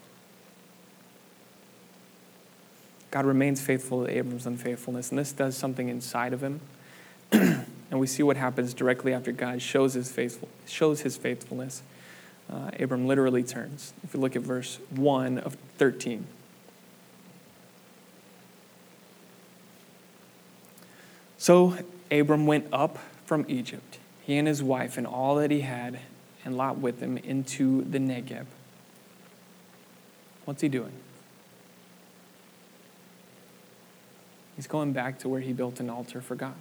God 3.10 3.26
remains 3.26 3.60
faithful 3.60 4.04
to 4.04 4.10
Abram's 4.10 4.44
unfaithfulness, 4.44 5.10
and 5.10 5.18
this 5.18 5.30
does 5.30 5.56
something 5.56 5.88
inside 5.88 6.32
of 6.32 6.42
him. 6.42 6.60
and 7.30 8.00
we 8.00 8.08
see 8.08 8.24
what 8.24 8.36
happens 8.36 8.74
directly 8.74 9.14
after 9.14 9.30
God 9.30 9.62
shows 9.62 9.94
his, 9.94 10.10
faithful, 10.10 10.48
shows 10.66 11.02
his 11.02 11.16
faithfulness. 11.16 11.82
Uh, 12.50 12.70
Abram 12.80 13.06
literally 13.06 13.44
turns. 13.44 13.92
If 14.02 14.14
you 14.14 14.20
look 14.20 14.34
at 14.34 14.42
verse 14.42 14.80
1 14.90 15.38
of 15.38 15.56
13. 15.78 16.26
So 21.44 21.76
Abram 22.10 22.46
went 22.46 22.68
up 22.72 22.96
from 23.26 23.44
Egypt, 23.48 23.98
he 24.22 24.38
and 24.38 24.48
his 24.48 24.62
wife, 24.62 24.96
and 24.96 25.06
all 25.06 25.34
that 25.34 25.50
he 25.50 25.60
had, 25.60 25.98
and 26.42 26.56
Lot 26.56 26.78
with 26.78 27.00
him, 27.00 27.18
into 27.18 27.82
the 27.82 27.98
Negeb. 27.98 28.46
What's 30.46 30.62
he 30.62 30.70
doing? 30.70 30.92
He's 34.56 34.66
going 34.66 34.94
back 34.94 35.18
to 35.18 35.28
where 35.28 35.42
he 35.42 35.52
built 35.52 35.80
an 35.80 35.90
altar 35.90 36.22
for 36.22 36.34
God. 36.34 36.54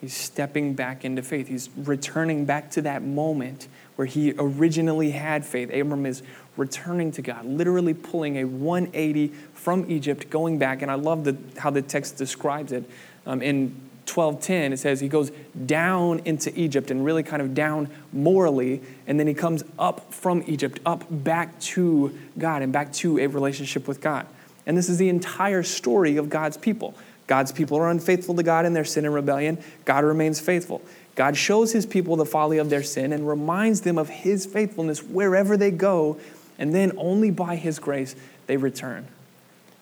He's 0.00 0.16
stepping 0.16 0.74
back 0.74 1.04
into 1.04 1.20
faith. 1.20 1.48
He's 1.48 1.68
returning 1.76 2.44
back 2.44 2.70
to 2.70 2.82
that 2.82 3.02
moment 3.02 3.66
where 3.96 4.06
he 4.06 4.34
originally 4.38 5.10
had 5.10 5.44
faith. 5.44 5.68
Abram 5.74 6.06
is 6.06 6.22
returning 6.60 7.10
to 7.12 7.22
God, 7.22 7.44
literally 7.44 7.94
pulling 7.94 8.36
a 8.36 8.44
180 8.44 9.28
from 9.54 9.90
Egypt, 9.90 10.30
going 10.30 10.58
back. 10.58 10.82
And 10.82 10.90
I 10.90 10.94
love 10.94 11.24
the, 11.24 11.36
how 11.58 11.70
the 11.70 11.82
text 11.82 12.16
describes 12.16 12.70
it. 12.70 12.88
Um, 13.26 13.42
in 13.42 13.74
12:10, 14.06 14.72
it 14.72 14.78
says 14.78 15.00
he 15.00 15.08
goes 15.08 15.30
down 15.66 16.20
into 16.24 16.52
Egypt 16.58 16.90
and 16.90 17.04
really 17.04 17.22
kind 17.22 17.40
of 17.40 17.54
down 17.54 17.88
morally, 18.12 18.82
and 19.06 19.18
then 19.18 19.26
he 19.26 19.34
comes 19.34 19.64
up 19.78 20.12
from 20.12 20.42
Egypt, 20.46 20.80
up 20.84 21.04
back 21.10 21.58
to 21.60 22.16
God 22.38 22.62
and 22.62 22.72
back 22.72 22.92
to 22.94 23.18
a 23.18 23.26
relationship 23.26 23.88
with 23.88 24.00
God. 24.00 24.26
And 24.66 24.76
this 24.76 24.88
is 24.88 24.98
the 24.98 25.08
entire 25.08 25.62
story 25.62 26.16
of 26.16 26.28
God's 26.28 26.56
people. 26.56 26.94
God's 27.26 27.52
people 27.52 27.78
are 27.78 27.88
unfaithful 27.88 28.34
to 28.34 28.42
God 28.42 28.66
in 28.66 28.72
their 28.72 28.84
sin 28.84 29.04
and 29.04 29.14
rebellion. 29.14 29.58
God 29.84 30.04
remains 30.04 30.40
faithful. 30.40 30.82
God 31.14 31.36
shows 31.36 31.72
his 31.72 31.86
people 31.86 32.16
the 32.16 32.24
folly 32.24 32.58
of 32.58 32.70
their 32.70 32.82
sin 32.82 33.12
and 33.12 33.28
reminds 33.28 33.82
them 33.82 33.98
of 33.98 34.08
his 34.08 34.46
faithfulness 34.46 35.02
wherever 35.02 35.56
they 35.56 35.70
go, 35.70 36.18
and 36.60 36.74
then 36.74 36.92
only 36.98 37.32
by 37.32 37.56
his 37.56 37.80
grace 37.80 38.14
they 38.46 38.56
return. 38.56 39.08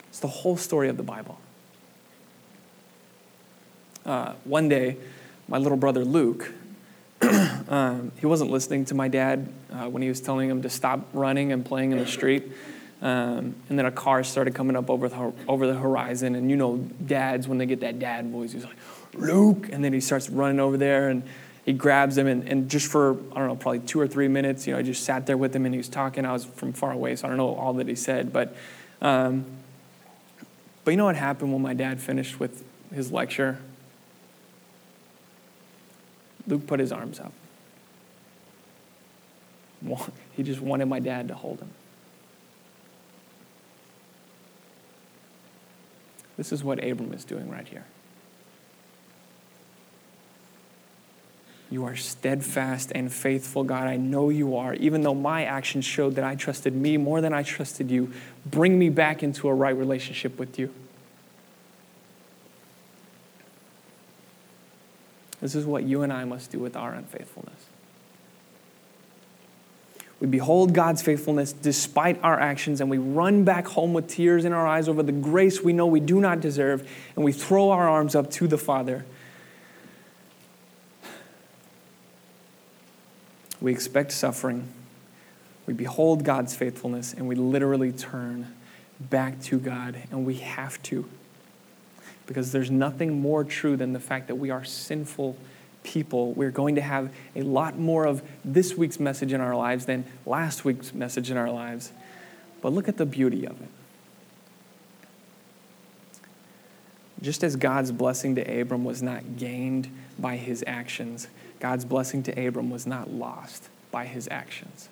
It's 0.09 0.21
the 0.21 0.29
whole 0.29 0.57
story 0.57 0.89
of 0.89 0.97
the 0.97 1.03
Bible. 1.03 1.39
Uh, 4.07 4.33
one 4.45 4.71
day, 4.71 4.97
my 5.49 5.59
little 5.59 5.77
brother 5.77 6.05
Luke, 6.05 6.51
um, 7.69 8.13
he 8.19 8.25
wasn't 8.25 8.51
listening 8.51 8.87
to 8.87 8.95
my 8.95 9.09
dad 9.09 9.53
uh, 9.71 9.89
when 9.91 10.01
he 10.01 10.09
was 10.09 10.21
telling 10.21 10.49
him 10.49 10.63
to 10.63 10.71
stop 10.71 11.01
running 11.13 11.53
and 11.53 11.67
playing 11.67 11.93
in 11.93 11.99
the 11.99 12.07
street. 12.07 12.51
Um, 13.03 13.55
and 13.69 13.79
then 13.79 13.85
a 13.85 13.93
car 13.93 14.25
started 14.25 14.55
coming 14.55 14.77
up 14.77 14.89
over 14.89 15.09
the, 15.09 15.33
over 15.47 15.67
the 15.67 15.75
horizon. 15.75 16.37
And 16.37 16.49
you 16.49 16.57
know, 16.57 16.79
dads, 17.05 17.47
when 17.49 17.59
they 17.59 17.67
get 17.67 17.81
that 17.81 17.99
dad 17.99 18.31
voice, 18.31 18.53
he's 18.53 18.65
like, 18.65 18.77
Luke. 19.15 19.69
And 19.71 19.85
then 19.85 19.93
he 19.93 20.01
starts 20.01 20.31
running 20.31 20.61
over 20.61 20.77
there 20.77 21.09
and 21.09 21.23
he 21.69 21.75
grabs 21.75 22.17
him. 22.17 22.27
And, 22.27 22.49
and 22.49 22.71
just 22.71 22.91
for, 22.91 23.13
I 23.33 23.41
don't 23.41 23.49
know, 23.49 23.57
probably 23.57 23.81
two 23.81 24.01
or 24.01 24.09
three 24.09 24.27
minutes, 24.27 24.67
you 24.67 24.73
know, 24.73 24.79
I 24.79 24.83
just 24.83 25.05
sat 25.05 25.27
there 25.27 25.37
with 25.37 25.55
him 25.55 25.67
and 25.67 25.75
he 25.75 25.77
was 25.77 25.91
talking. 25.91 26.25
I 26.25 26.33
was 26.33 26.47
from 26.47 26.73
far 26.73 26.93
away, 26.93 27.15
so 27.15 27.27
I 27.27 27.29
don't 27.29 27.37
know 27.37 27.55
all 27.55 27.75
that 27.75 27.87
he 27.87 27.95
said. 27.95 28.33
But, 28.33 28.57
um, 29.03 29.45
but 30.83 30.93
you 30.93 30.97
know 30.97 31.05
what 31.05 31.17
happened 31.17 31.53
when 31.53 31.61
my 31.61 31.75
dad 31.75 32.01
finished 32.01 32.41
with 32.41 32.65
his 32.91 33.13
lecture? 33.13 33.59
Luke 36.47 36.67
put 36.67 36.81
his 36.81 36.91
arms 36.91 37.21
up. 37.21 37.35
He 40.33 40.43
just 40.43 40.63
wanted 40.63 40.87
my 40.87 41.01
dad 41.01 41.29
to 41.29 41.35
hold 41.35 41.61
him. 41.61 41.71
This 46.39 46.51
is 46.51 46.65
what 46.65 46.83
Abram 46.83 47.13
is 47.13 47.27
doing 47.27 47.51
right 47.51 47.69
here. 47.69 47.85
You 51.71 51.85
are 51.85 51.97
steadfast 51.97 52.93
and 52.95 53.13
faithful, 53.13 53.63
God. 53.63 53.87
I 53.87 53.97
know 53.97 54.31
you 54.31 54.57
are. 54.57 54.75
Even 54.75 55.03
though 55.03 55.15
my 55.15 55.45
actions 55.45 55.85
showed 55.85 56.15
that 56.15 56.25
I 56.25 56.35
trusted 56.35 56.75
me 56.75 56.97
more 56.97 57.21
than 57.21 57.35
I 57.35 57.43
trusted 57.43 57.91
you, 57.91 58.13
bring 58.47 58.79
me 58.79 58.89
back 58.89 59.23
into 59.23 59.49
a 59.49 59.55
right 59.55 59.77
relationship 59.77 60.39
with 60.39 60.59
you. 60.59 60.73
This 65.41 65.55
is 65.55 65.67
what 65.67 65.85
you 65.85 66.03
and 66.03 66.13
I 66.13 66.25
must 66.25 66.51
do 66.51 66.59
with 66.59 66.77
our 66.77 66.95
unfaithfulness. 66.95 67.67
We 70.21 70.27
behold 70.27 70.73
God's 70.75 71.01
faithfulness 71.01 71.53
despite 71.53 72.19
our 72.25 72.41
actions, 72.41 72.81
and 72.81 72.91
we 72.91 72.99
run 72.99 73.45
back 73.45 73.69
home 73.69 73.93
with 73.93 74.09
tears 74.09 74.45
in 74.45 74.53
our 74.53 74.67
eyes 74.67 74.89
over 74.89 75.03
the 75.03 75.13
grace 75.13 75.63
we 75.63 75.73
know 75.73 75.87
we 75.87 76.01
do 76.01 76.21
not 76.21 76.41
deserve, 76.41 76.91
and 77.15 77.25
we 77.25 77.31
throw 77.31 77.71
our 77.71 77.89
arms 77.89 78.17
up 78.17 78.31
to 78.33 78.49
the 78.49 78.59
Father. 78.59 79.05
We 83.61 83.73
expect 83.73 84.13
suffering. 84.13 84.69
We 85.67 85.75
behold 85.75 86.25
God's 86.25 86.55
faithfulness, 86.55 87.13
and 87.13 87.29
we 87.29 87.35
literally 87.35 87.93
turn 87.93 88.55
back 89.01 89.41
to 89.43 89.59
God, 89.59 89.97
and 90.11 90.25
we 90.25 90.37
have 90.37 90.83
to. 90.85 91.09
Because 92.27 92.53
there's 92.53 92.71
nothing 92.71 93.21
more 93.21 93.45
true 93.45 93.77
than 93.77 93.93
the 93.93 94.01
fact 94.01 94.29
that 94.29 94.37
we 94.37 94.51
are 94.51 94.65
sinful 94.65 95.37
people, 95.83 96.33
we're 96.33 96.51
going 96.51 96.75
to 96.75 96.81
have 96.81 97.13
a 97.35 97.43
lot 97.43 97.79
more 97.79 98.07
of 98.07 98.23
this 98.45 98.77
week's 98.77 99.01
message 99.01 99.33
in 99.33 99.41
our 99.41 99.57
lives 99.57 99.87
than 99.87 100.05
last 100.27 100.65
week's 100.65 100.93
message 100.93 101.31
in 101.31 101.37
our 101.37 101.51
lives. 101.51 101.93
But 102.61 102.73
look 102.73 102.89
at 102.89 102.97
the 102.97 103.07
beauty 103.07 103.47
of 103.47 103.61
it. 103.61 103.69
Just 107.21 107.43
as 107.43 107.57
God's 107.57 107.91
blessing 107.91 108.37
to 108.37 108.61
Abram 108.61 108.85
was 108.85 109.03
not 109.03 109.37
gained 109.37 109.89
by 110.19 110.37
his 110.37 110.63
actions, 110.67 111.29
God's 111.61 111.85
blessing 111.85 112.23
to 112.25 112.47
Abram 112.47 112.71
was 112.71 112.87
not 112.87 113.11
lost 113.11 113.69
by 113.91 114.07
his 114.07 114.29
actions. 114.31 114.89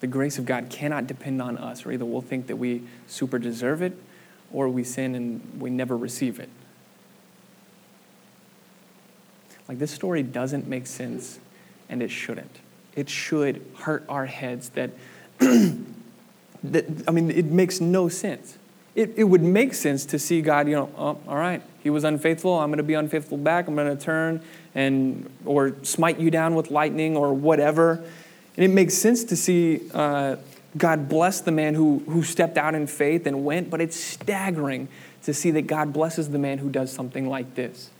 The 0.00 0.06
grace 0.06 0.38
of 0.38 0.46
God 0.46 0.70
cannot 0.70 1.06
depend 1.06 1.42
on 1.42 1.58
us, 1.58 1.84
or 1.84 1.92
either 1.92 2.06
we'll 2.06 2.22
think 2.22 2.46
that 2.46 2.56
we 2.56 2.82
super 3.06 3.38
deserve 3.38 3.82
it 3.82 3.96
or 4.52 4.68
we 4.68 4.82
sin 4.82 5.14
and 5.14 5.60
we 5.60 5.70
never 5.70 5.96
receive 5.96 6.40
it. 6.40 6.48
Like, 9.68 9.78
this 9.78 9.92
story 9.92 10.22
doesn't 10.22 10.66
make 10.66 10.86
sense, 10.86 11.38
and 11.88 12.02
it 12.02 12.10
shouldn't. 12.10 12.58
It 12.96 13.08
should 13.08 13.64
hurt 13.80 14.04
our 14.08 14.26
heads 14.26 14.70
that, 14.70 14.90
that 15.38 16.86
I 17.06 17.10
mean, 17.12 17.30
it 17.30 17.44
makes 17.44 17.80
no 17.80 18.08
sense. 18.08 18.58
It, 18.94 19.14
it 19.16 19.24
would 19.24 19.42
make 19.42 19.74
sense 19.74 20.04
to 20.06 20.18
see 20.18 20.42
God, 20.42 20.68
you 20.68 20.74
know, 20.74 20.90
oh, 20.96 21.18
all 21.28 21.36
right, 21.36 21.62
he 21.82 21.90
was 21.90 22.04
unfaithful. 22.04 22.58
I'm 22.58 22.70
going 22.70 22.78
to 22.78 22.82
be 22.82 22.94
unfaithful 22.94 23.38
back. 23.38 23.68
I'm 23.68 23.76
going 23.76 23.96
to 23.96 24.02
turn 24.02 24.42
and, 24.74 25.30
or 25.44 25.76
smite 25.82 26.18
you 26.18 26.30
down 26.30 26.54
with 26.54 26.70
lightning 26.70 27.16
or 27.16 27.32
whatever. 27.32 28.04
And 28.56 28.64
it 28.64 28.68
makes 28.68 28.94
sense 28.94 29.24
to 29.24 29.36
see 29.36 29.88
uh, 29.94 30.36
God 30.76 31.08
bless 31.08 31.40
the 31.40 31.52
man 31.52 31.74
who, 31.74 32.02
who 32.06 32.22
stepped 32.22 32.58
out 32.58 32.74
in 32.74 32.86
faith 32.86 33.26
and 33.26 33.44
went, 33.44 33.70
but 33.70 33.80
it's 33.80 33.96
staggering 33.98 34.88
to 35.22 35.34
see 35.34 35.50
that 35.52 35.62
God 35.62 35.92
blesses 35.92 36.30
the 36.30 36.38
man 36.38 36.58
who 36.58 36.68
does 36.68 36.92
something 36.92 37.28
like 37.28 37.54
this. 37.54 37.90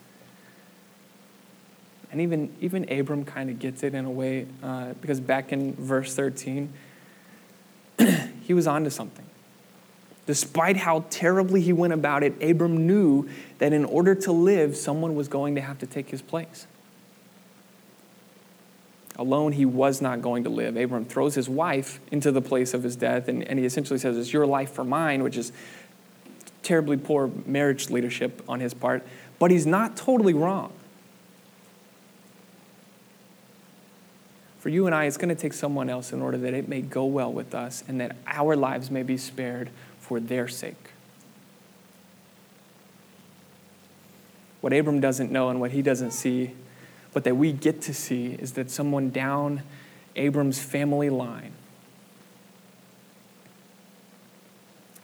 And 2.12 2.20
even, 2.20 2.54
even 2.60 2.90
Abram 2.90 3.24
kind 3.24 3.50
of 3.50 3.58
gets 3.58 3.82
it 3.82 3.94
in 3.94 4.04
a 4.04 4.10
way, 4.10 4.46
uh, 4.62 4.94
because 5.00 5.20
back 5.20 5.52
in 5.52 5.74
verse 5.74 6.14
13, 6.14 6.72
he 8.42 8.54
was 8.54 8.66
onto 8.66 8.90
something. 8.90 9.24
Despite 10.30 10.76
how 10.76 11.06
terribly 11.10 11.60
he 11.60 11.72
went 11.72 11.92
about 11.92 12.22
it, 12.22 12.40
Abram 12.40 12.86
knew 12.86 13.28
that 13.58 13.72
in 13.72 13.84
order 13.84 14.14
to 14.14 14.30
live, 14.30 14.76
someone 14.76 15.16
was 15.16 15.26
going 15.26 15.56
to 15.56 15.60
have 15.60 15.80
to 15.80 15.86
take 15.86 16.10
his 16.10 16.22
place. 16.22 16.68
Alone, 19.16 19.50
he 19.50 19.64
was 19.64 20.00
not 20.00 20.22
going 20.22 20.44
to 20.44 20.48
live. 20.48 20.76
Abram 20.76 21.04
throws 21.04 21.34
his 21.34 21.48
wife 21.48 21.98
into 22.12 22.30
the 22.30 22.40
place 22.40 22.74
of 22.74 22.84
his 22.84 22.94
death, 22.94 23.26
and, 23.26 23.42
and 23.42 23.58
he 23.58 23.64
essentially 23.64 23.98
says, 23.98 24.16
It's 24.16 24.32
your 24.32 24.46
life 24.46 24.70
for 24.70 24.84
mine, 24.84 25.24
which 25.24 25.36
is 25.36 25.50
terribly 26.62 26.96
poor 26.96 27.28
marriage 27.44 27.90
leadership 27.90 28.40
on 28.48 28.60
his 28.60 28.72
part. 28.72 29.04
But 29.40 29.50
he's 29.50 29.66
not 29.66 29.96
totally 29.96 30.32
wrong. 30.32 30.72
For 34.60 34.68
you 34.68 34.86
and 34.86 34.94
I, 34.94 35.06
it's 35.06 35.16
going 35.16 35.30
to 35.30 35.34
take 35.34 35.54
someone 35.54 35.90
else 35.90 36.12
in 36.12 36.22
order 36.22 36.38
that 36.38 36.54
it 36.54 36.68
may 36.68 36.82
go 36.82 37.04
well 37.04 37.32
with 37.32 37.52
us 37.52 37.82
and 37.88 38.00
that 38.00 38.14
our 38.28 38.54
lives 38.54 38.92
may 38.92 39.02
be 39.02 39.16
spared 39.16 39.70
for 40.10 40.18
their 40.18 40.48
sake. 40.48 40.88
What 44.60 44.72
Abram 44.72 44.98
doesn't 44.98 45.30
know 45.30 45.50
and 45.50 45.60
what 45.60 45.70
he 45.70 45.82
doesn't 45.82 46.10
see, 46.10 46.50
but 47.12 47.22
that 47.22 47.36
we 47.36 47.52
get 47.52 47.80
to 47.82 47.94
see, 47.94 48.32
is 48.32 48.54
that 48.54 48.72
someone 48.72 49.10
down 49.10 49.62
Abram's 50.16 50.58
family 50.58 51.10
line 51.10 51.52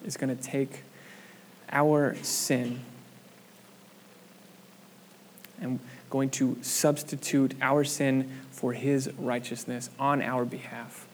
is 0.04 0.16
going 0.16 0.36
to 0.36 0.42
take 0.42 0.82
our 1.70 2.16
sin 2.22 2.80
and 5.60 5.78
going 6.10 6.30
to 6.30 6.58
substitute 6.62 7.54
our 7.62 7.84
sin 7.84 8.28
for 8.50 8.72
his 8.72 9.08
righteousness 9.18 9.88
on 10.00 10.20
our 10.20 10.44
behalf. 10.44 11.05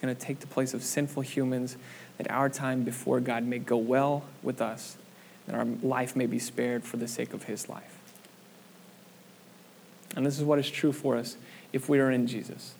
It's 0.00 0.06
going 0.06 0.16
to 0.16 0.20
take 0.20 0.40
the 0.40 0.46
place 0.46 0.72
of 0.72 0.82
sinful 0.82 1.24
humans 1.24 1.76
that 2.16 2.30
our 2.30 2.48
time 2.48 2.84
before 2.84 3.20
God 3.20 3.44
may 3.44 3.58
go 3.58 3.76
well 3.76 4.24
with 4.42 4.62
us, 4.62 4.96
that 5.46 5.54
our 5.54 5.66
life 5.82 6.16
may 6.16 6.24
be 6.24 6.38
spared 6.38 6.84
for 6.84 6.96
the 6.96 7.06
sake 7.06 7.34
of 7.34 7.42
his 7.42 7.68
life. 7.68 7.98
And 10.16 10.24
this 10.24 10.38
is 10.38 10.44
what 10.44 10.58
is 10.58 10.70
true 10.70 10.92
for 10.92 11.18
us 11.18 11.36
if 11.74 11.86
we 11.86 11.98
are 12.00 12.10
in 12.10 12.26
Jesus. 12.26 12.72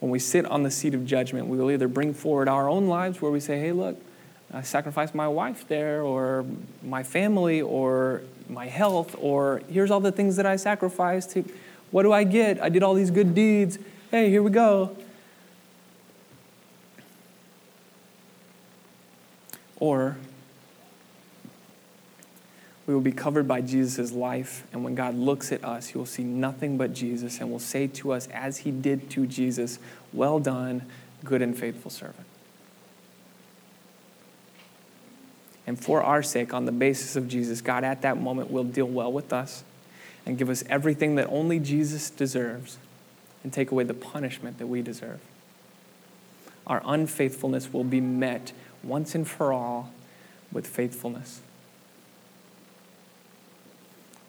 When 0.00 0.10
we 0.10 0.18
sit 0.18 0.46
on 0.46 0.62
the 0.62 0.70
seat 0.70 0.94
of 0.94 1.04
judgment, 1.04 1.48
we 1.48 1.58
will 1.58 1.70
either 1.70 1.86
bring 1.86 2.14
forward 2.14 2.48
our 2.48 2.66
own 2.66 2.88
lives 2.88 3.20
where 3.20 3.30
we 3.30 3.40
say, 3.40 3.60
hey, 3.60 3.72
look, 3.72 4.00
I 4.54 4.62
sacrificed 4.62 5.14
my 5.14 5.28
wife 5.28 5.68
there, 5.68 6.00
or 6.00 6.46
my 6.82 7.02
family, 7.02 7.60
or 7.60 8.22
my 8.48 8.68
health, 8.68 9.14
or 9.20 9.60
here's 9.68 9.90
all 9.90 10.00
the 10.00 10.12
things 10.12 10.36
that 10.36 10.46
I 10.46 10.56
sacrificed. 10.56 11.32
To. 11.32 11.44
What 11.90 12.04
do 12.04 12.12
I 12.12 12.24
get? 12.24 12.62
I 12.62 12.70
did 12.70 12.82
all 12.82 12.94
these 12.94 13.10
good 13.10 13.34
deeds. 13.34 13.78
Hey, 14.10 14.30
here 14.30 14.42
we 14.42 14.50
go. 14.50 14.96
Or 19.78 20.16
we 22.86 22.94
will 22.94 23.00
be 23.00 23.12
covered 23.12 23.48
by 23.48 23.60
Jesus' 23.62 24.12
life, 24.12 24.64
and 24.72 24.84
when 24.84 24.94
God 24.94 25.16
looks 25.16 25.50
at 25.50 25.64
us, 25.64 25.88
he 25.88 25.98
will 25.98 26.06
see 26.06 26.22
nothing 26.22 26.78
but 26.78 26.94
Jesus 26.94 27.40
and 27.40 27.50
will 27.50 27.58
say 27.58 27.88
to 27.88 28.12
us, 28.12 28.28
as 28.28 28.58
he 28.58 28.70
did 28.70 29.10
to 29.10 29.26
Jesus, 29.26 29.78
Well 30.12 30.38
done, 30.38 30.82
good 31.24 31.42
and 31.42 31.58
faithful 31.58 31.90
servant. 31.90 32.26
And 35.66 35.78
for 35.78 36.00
our 36.00 36.22
sake, 36.22 36.54
on 36.54 36.64
the 36.64 36.72
basis 36.72 37.16
of 37.16 37.26
Jesus, 37.26 37.60
God 37.60 37.82
at 37.82 38.02
that 38.02 38.18
moment 38.18 38.52
will 38.52 38.62
deal 38.62 38.86
well 38.86 39.12
with 39.12 39.32
us 39.32 39.64
and 40.24 40.38
give 40.38 40.48
us 40.48 40.62
everything 40.68 41.16
that 41.16 41.26
only 41.28 41.58
Jesus 41.58 42.08
deserves 42.08 42.78
and 43.42 43.52
take 43.52 43.72
away 43.72 43.82
the 43.82 43.94
punishment 43.94 44.58
that 44.58 44.68
we 44.68 44.80
deserve. 44.80 45.20
our 46.66 46.82
unfaithfulness 46.84 47.72
will 47.72 47.84
be 47.84 48.00
met 48.00 48.52
once 48.86 49.14
and 49.14 49.26
for 49.26 49.52
all 49.52 49.90
with 50.52 50.66
faithfulness. 50.66 51.40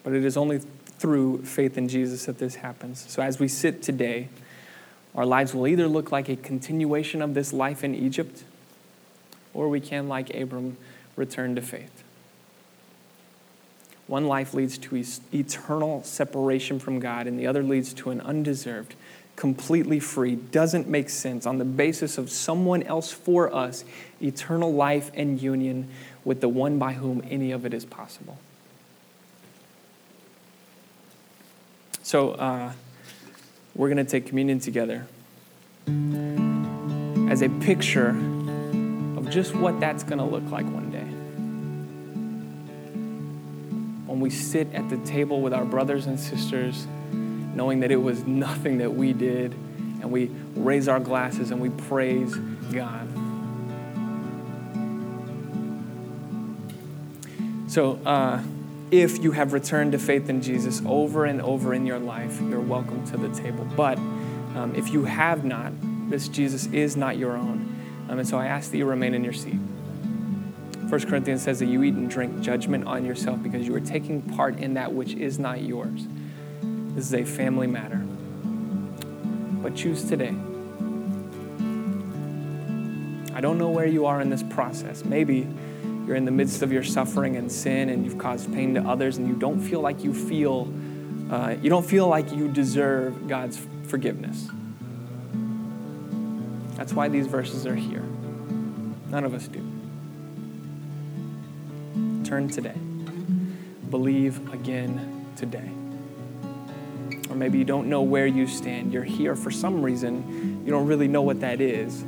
But 0.02 0.12
it 0.12 0.24
is 0.24 0.36
only 0.36 0.60
through 0.98 1.44
faith 1.44 1.78
in 1.78 1.88
Jesus 1.88 2.26
that 2.26 2.38
this 2.38 2.56
happens. 2.56 3.04
So 3.08 3.22
as 3.22 3.38
we 3.38 3.48
sit 3.48 3.82
today, 3.82 4.28
our 5.14 5.26
lives 5.26 5.54
will 5.54 5.66
either 5.66 5.86
look 5.86 6.12
like 6.12 6.28
a 6.28 6.36
continuation 6.36 7.22
of 7.22 7.34
this 7.34 7.52
life 7.52 7.84
in 7.84 7.94
Egypt, 7.94 8.44
or 9.54 9.68
we 9.68 9.80
can, 9.80 10.08
like 10.08 10.34
Abram, 10.34 10.76
return 11.16 11.54
to 11.54 11.62
faith. 11.62 12.04
One 14.06 14.26
life 14.26 14.54
leads 14.54 14.78
to 14.78 15.04
eternal 15.32 16.02
separation 16.02 16.78
from 16.78 16.98
God, 16.98 17.26
and 17.26 17.38
the 17.38 17.46
other 17.46 17.62
leads 17.62 17.92
to 17.94 18.10
an 18.10 18.20
undeserved, 18.22 18.94
completely 19.38 20.00
free, 20.00 20.34
doesn't 20.34 20.88
make 20.88 21.08
sense 21.08 21.46
on 21.46 21.58
the 21.58 21.64
basis 21.64 22.18
of 22.18 22.28
someone 22.28 22.82
else 22.82 23.12
for 23.12 23.54
us, 23.54 23.84
eternal 24.20 24.74
life 24.74 25.12
and 25.14 25.40
union 25.40 25.88
with 26.24 26.40
the 26.40 26.48
one 26.48 26.76
by 26.76 26.92
whom 26.94 27.22
any 27.30 27.52
of 27.52 27.64
it 27.64 27.72
is 27.72 27.84
possible. 27.84 28.36
So, 32.02 32.32
uh, 32.32 32.72
we're 33.76 33.88
going 33.88 34.04
to 34.04 34.10
take 34.10 34.26
communion 34.26 34.58
together 34.58 35.06
as 37.30 37.40
a 37.42 37.48
picture 37.60 38.08
of 38.08 39.30
just 39.30 39.54
what 39.54 39.78
that's 39.78 40.02
going 40.02 40.18
to 40.18 40.24
look 40.24 40.50
like 40.50 40.66
one 40.66 40.90
day 40.90 41.06
when 44.08 44.20
we 44.20 44.30
sit 44.30 44.66
at 44.74 44.88
the 44.88 44.96
table 45.04 45.40
with 45.40 45.52
our 45.52 45.64
brothers 45.64 46.06
and 46.06 46.18
sisters, 46.18 46.88
knowing 47.54 47.80
that 47.80 47.90
it 47.90 47.96
was 47.96 48.24
nothing 48.24 48.78
that 48.78 48.94
we 48.94 49.12
did, 49.12 49.52
and 50.00 50.10
we 50.10 50.30
raise 50.54 50.88
our 50.88 51.00
glasses 51.00 51.50
and 51.50 51.60
we 51.60 51.70
praise 51.70 52.34
God. 52.72 53.08
So, 57.68 58.00
uh, 58.06 58.42
if 58.90 59.22
you 59.22 59.32
have 59.32 59.52
returned 59.52 59.92
to 59.92 59.98
faith 59.98 60.30
in 60.30 60.40
Jesus 60.40 60.80
over 60.86 61.26
and 61.26 61.42
over 61.42 61.74
in 61.74 61.84
your 61.84 61.98
life, 61.98 62.40
you're 62.40 62.60
welcome 62.60 63.06
to 63.08 63.18
the 63.18 63.28
table. 63.28 63.66
But 63.76 63.98
um, 63.98 64.72
if 64.74 64.88
you 64.90 65.04
have 65.04 65.44
not, 65.44 65.72
this 66.08 66.28
Jesus 66.28 66.66
is 66.68 66.96
not 66.96 67.18
your 67.18 67.36
own. 67.36 67.76
Um, 68.08 68.18
and 68.18 68.26
so 68.26 68.38
I 68.38 68.46
ask 68.46 68.70
that 68.70 68.78
you 68.78 68.86
remain 68.86 69.12
in 69.12 69.22
your 69.22 69.34
seat. 69.34 69.58
1 70.88 71.00
Corinthians 71.02 71.42
says 71.42 71.58
that 71.58 71.66
you 71.66 71.82
eat 71.82 71.94
and 71.94 72.08
drink 72.08 72.40
judgment 72.40 72.86
on 72.86 73.04
yourself 73.04 73.42
because 73.42 73.66
you 73.66 73.74
are 73.74 73.80
taking 73.80 74.22
part 74.22 74.58
in 74.58 74.74
that 74.74 74.90
which 74.90 75.12
is 75.12 75.38
not 75.38 75.60
yours. 75.60 76.06
This 76.98 77.06
is 77.06 77.14
a 77.14 77.24
family 77.24 77.68
matter. 77.68 77.98
But 79.62 79.76
choose 79.76 80.02
today. 80.02 80.34
I 83.36 83.40
don't 83.40 83.56
know 83.56 83.68
where 83.68 83.86
you 83.86 84.06
are 84.06 84.20
in 84.20 84.30
this 84.30 84.42
process. 84.42 85.04
Maybe 85.04 85.46
you're 86.04 86.16
in 86.16 86.24
the 86.24 86.32
midst 86.32 86.60
of 86.62 86.72
your 86.72 86.82
suffering 86.82 87.36
and 87.36 87.52
sin 87.52 87.88
and 87.88 88.04
you've 88.04 88.18
caused 88.18 88.52
pain 88.52 88.74
to 88.74 88.80
others 88.80 89.16
and 89.16 89.28
you 89.28 89.36
don't 89.36 89.60
feel 89.60 89.80
like 89.80 90.02
you 90.02 90.12
feel 90.12 90.74
uh, 91.30 91.54
you 91.62 91.70
don't 91.70 91.86
feel 91.86 92.08
like 92.08 92.32
you 92.32 92.48
deserve 92.48 93.28
God's 93.28 93.64
forgiveness. 93.84 94.48
That's 96.74 96.92
why 96.92 97.08
these 97.08 97.28
verses 97.28 97.64
are 97.64 97.76
here. 97.76 98.02
None 99.08 99.22
of 99.22 99.34
us 99.34 99.46
do. 99.46 99.60
Turn 102.24 102.48
today. 102.48 102.74
Believe 103.88 104.52
again 104.52 105.26
today. 105.36 105.77
Maybe 107.38 107.58
you 107.58 107.64
don't 107.64 107.88
know 107.88 108.02
where 108.02 108.26
you 108.26 108.46
stand. 108.46 108.92
You're 108.92 109.04
here 109.04 109.36
for 109.36 109.50
some 109.50 109.82
reason. 109.82 110.62
You 110.64 110.70
don't 110.70 110.86
really 110.86 111.08
know 111.08 111.22
what 111.22 111.40
that 111.40 111.60
is. 111.60 112.04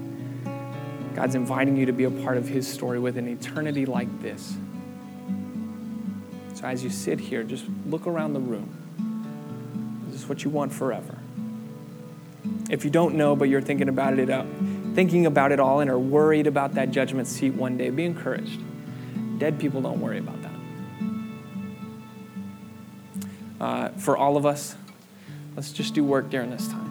God's 1.14 1.34
inviting 1.34 1.76
you 1.76 1.86
to 1.86 1.92
be 1.92 2.04
a 2.04 2.10
part 2.10 2.36
of 2.36 2.48
His 2.48 2.66
story 2.66 2.98
with 2.98 3.16
an 3.16 3.28
eternity 3.28 3.86
like 3.86 4.20
this. 4.20 4.56
So 6.54 6.66
as 6.66 6.84
you 6.84 6.90
sit 6.90 7.20
here, 7.20 7.42
just 7.42 7.64
look 7.86 8.06
around 8.06 8.34
the 8.34 8.40
room. 8.40 10.06
Is 10.08 10.20
this 10.20 10.28
what 10.28 10.44
you 10.44 10.50
want 10.50 10.72
forever? 10.72 11.18
If 12.68 12.84
you 12.84 12.90
don't 12.90 13.14
know, 13.14 13.34
but 13.34 13.48
you're 13.48 13.62
thinking 13.62 13.88
about 13.88 14.18
it, 14.18 14.30
uh, 14.30 14.44
thinking 14.94 15.26
about 15.26 15.52
it 15.52 15.60
all, 15.60 15.80
and 15.80 15.90
are 15.90 15.98
worried 15.98 16.46
about 16.46 16.74
that 16.74 16.90
judgment 16.90 17.28
seat 17.28 17.54
one 17.54 17.76
day, 17.76 17.90
be 17.90 18.04
encouraged. 18.04 18.60
Dead 19.38 19.58
people 19.58 19.80
don't 19.80 20.00
worry 20.00 20.18
about 20.18 20.36
that. 20.42 20.50
Uh, 23.60 23.88
for 23.90 24.16
all 24.16 24.36
of 24.36 24.46
us, 24.46 24.74
let's 25.60 25.72
just 25.72 25.92
do 25.92 26.02
work 26.02 26.30
during 26.30 26.48
this 26.48 26.68
time. 26.68 26.88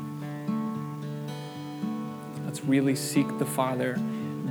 Let's 2.45 2.63
really 2.63 2.95
seek 2.95 3.25
the 3.39 3.45
Father 3.45 3.97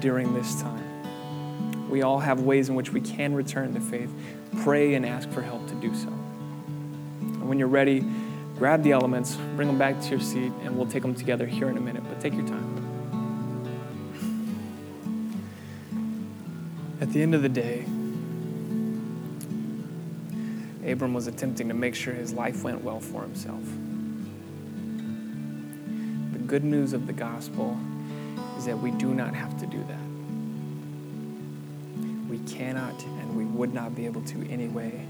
during 0.01 0.35
this 0.35 0.61
time. 0.61 1.89
We 1.89 2.03
all 2.03 2.19
have 2.19 2.41
ways 2.41 2.69
in 2.69 2.75
which 2.75 2.93
we 2.93 3.01
can 3.01 3.33
return 3.33 3.75
to 3.75 3.81
faith. 3.81 4.13
Pray 4.65 4.95
and 4.95 5.07
ask 5.07 5.31
for 5.31 5.41
help 5.41 5.69
to 5.69 5.75
do 5.77 5.95
so. 5.95 6.09
And 6.09 7.49
when 7.49 7.61
you're 7.61 7.69
ready, 7.69 8.05
grab 8.57 8.83
the 8.83 8.91
elements, 8.91 9.37
bring 9.55 9.69
them 9.69 9.79
back 9.79 10.01
to 10.01 10.09
your 10.09 10.19
seat, 10.19 10.51
and 10.65 10.77
we'll 10.77 10.89
take 10.89 11.03
them 11.03 11.15
together 11.15 11.47
here 11.47 11.69
in 11.69 11.77
a 11.77 11.81
minute. 11.81 12.03
But 12.03 12.21
take 12.21 12.35
your 12.35 12.49
time. 12.49 12.75
At 17.01 17.13
the 17.13 17.23
end 17.23 17.37
of 17.37 17.43
the 17.43 17.49
day, 17.49 17.85
Abram 20.85 21.15
was 21.15 21.29
attempting 21.29 21.69
to 21.69 21.75
make 21.75 21.95
sure 21.95 22.15
his 22.15 22.33
life 22.33 22.65
went 22.65 22.83
well 22.83 22.99
for 22.99 23.23
himself. 23.23 23.63
Good 26.49 26.65
news 26.65 26.95
of 26.95 27.07
the 27.07 27.13
gospel 27.13 27.79
is 28.57 28.65
that 28.65 28.79
we 28.79 28.91
do 28.91 29.13
not 29.13 29.35
have 29.35 29.61
to 29.61 29.67
do 29.67 29.85
that. 29.85 30.01
We 32.31 32.39
cannot 32.51 33.05
and 33.05 33.37
we 33.37 33.45
would 33.45 33.75
not 33.75 33.95
be 33.95 34.07
able 34.07 34.23
to 34.23 34.51
anyway. 34.51 35.07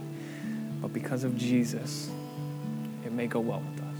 But 0.83 0.93
because 0.93 1.23
of 1.23 1.37
Jesus, 1.37 2.11
it 3.05 3.13
may 3.13 3.29
go 3.29 3.39
well 3.39 3.61
with 3.61 3.81
us. 3.81 3.99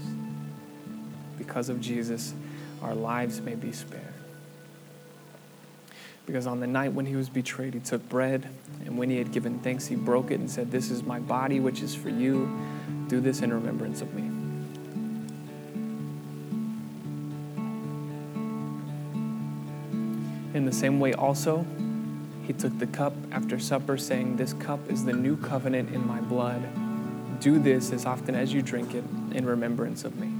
Because 1.37 1.69
of 1.69 1.79
Jesus, 1.79 2.33
our 2.81 2.93
lives 2.93 3.39
may 3.39 3.55
be 3.55 3.71
spared. 3.71 4.03
Because 6.25 6.45
on 6.45 6.59
the 6.59 6.67
night 6.67 6.91
when 6.91 7.05
he 7.05 7.15
was 7.15 7.29
betrayed, 7.29 7.73
he 7.73 7.79
took 7.79 8.07
bread, 8.09 8.49
and 8.85 8.97
when 8.97 9.09
he 9.09 9.17
had 9.17 9.31
given 9.31 9.59
thanks, 9.59 9.87
he 9.87 9.95
broke 9.95 10.29
it 10.29 10.41
and 10.41 10.51
said, 10.51 10.71
This 10.71 10.91
is 10.91 11.03
my 11.03 11.19
body, 11.19 11.61
which 11.61 11.81
is 11.81 11.95
for 11.95 12.09
you. 12.09 12.59
Do 13.07 13.21
this 13.21 13.41
in 13.41 13.53
remembrance 13.53 14.01
of 14.01 14.13
me. 14.13 14.28
In 20.59 20.65
the 20.65 20.73
same 20.73 20.99
way, 20.99 21.13
also, 21.13 21.65
he 22.45 22.51
took 22.51 22.77
the 22.79 22.87
cup 22.87 23.13
after 23.31 23.57
supper, 23.59 23.97
saying, 23.97 24.35
This 24.35 24.51
cup 24.51 24.81
is 24.89 25.05
the 25.05 25.13
new 25.13 25.37
covenant 25.37 25.95
in 25.95 26.05
my 26.05 26.19
blood. 26.19 26.61
Do 27.39 27.59
this 27.59 27.93
as 27.93 28.05
often 28.05 28.35
as 28.35 28.51
you 28.53 28.61
drink 28.61 28.93
it 28.93 29.05
in 29.31 29.45
remembrance 29.45 30.03
of 30.03 30.17
me. 30.17 30.38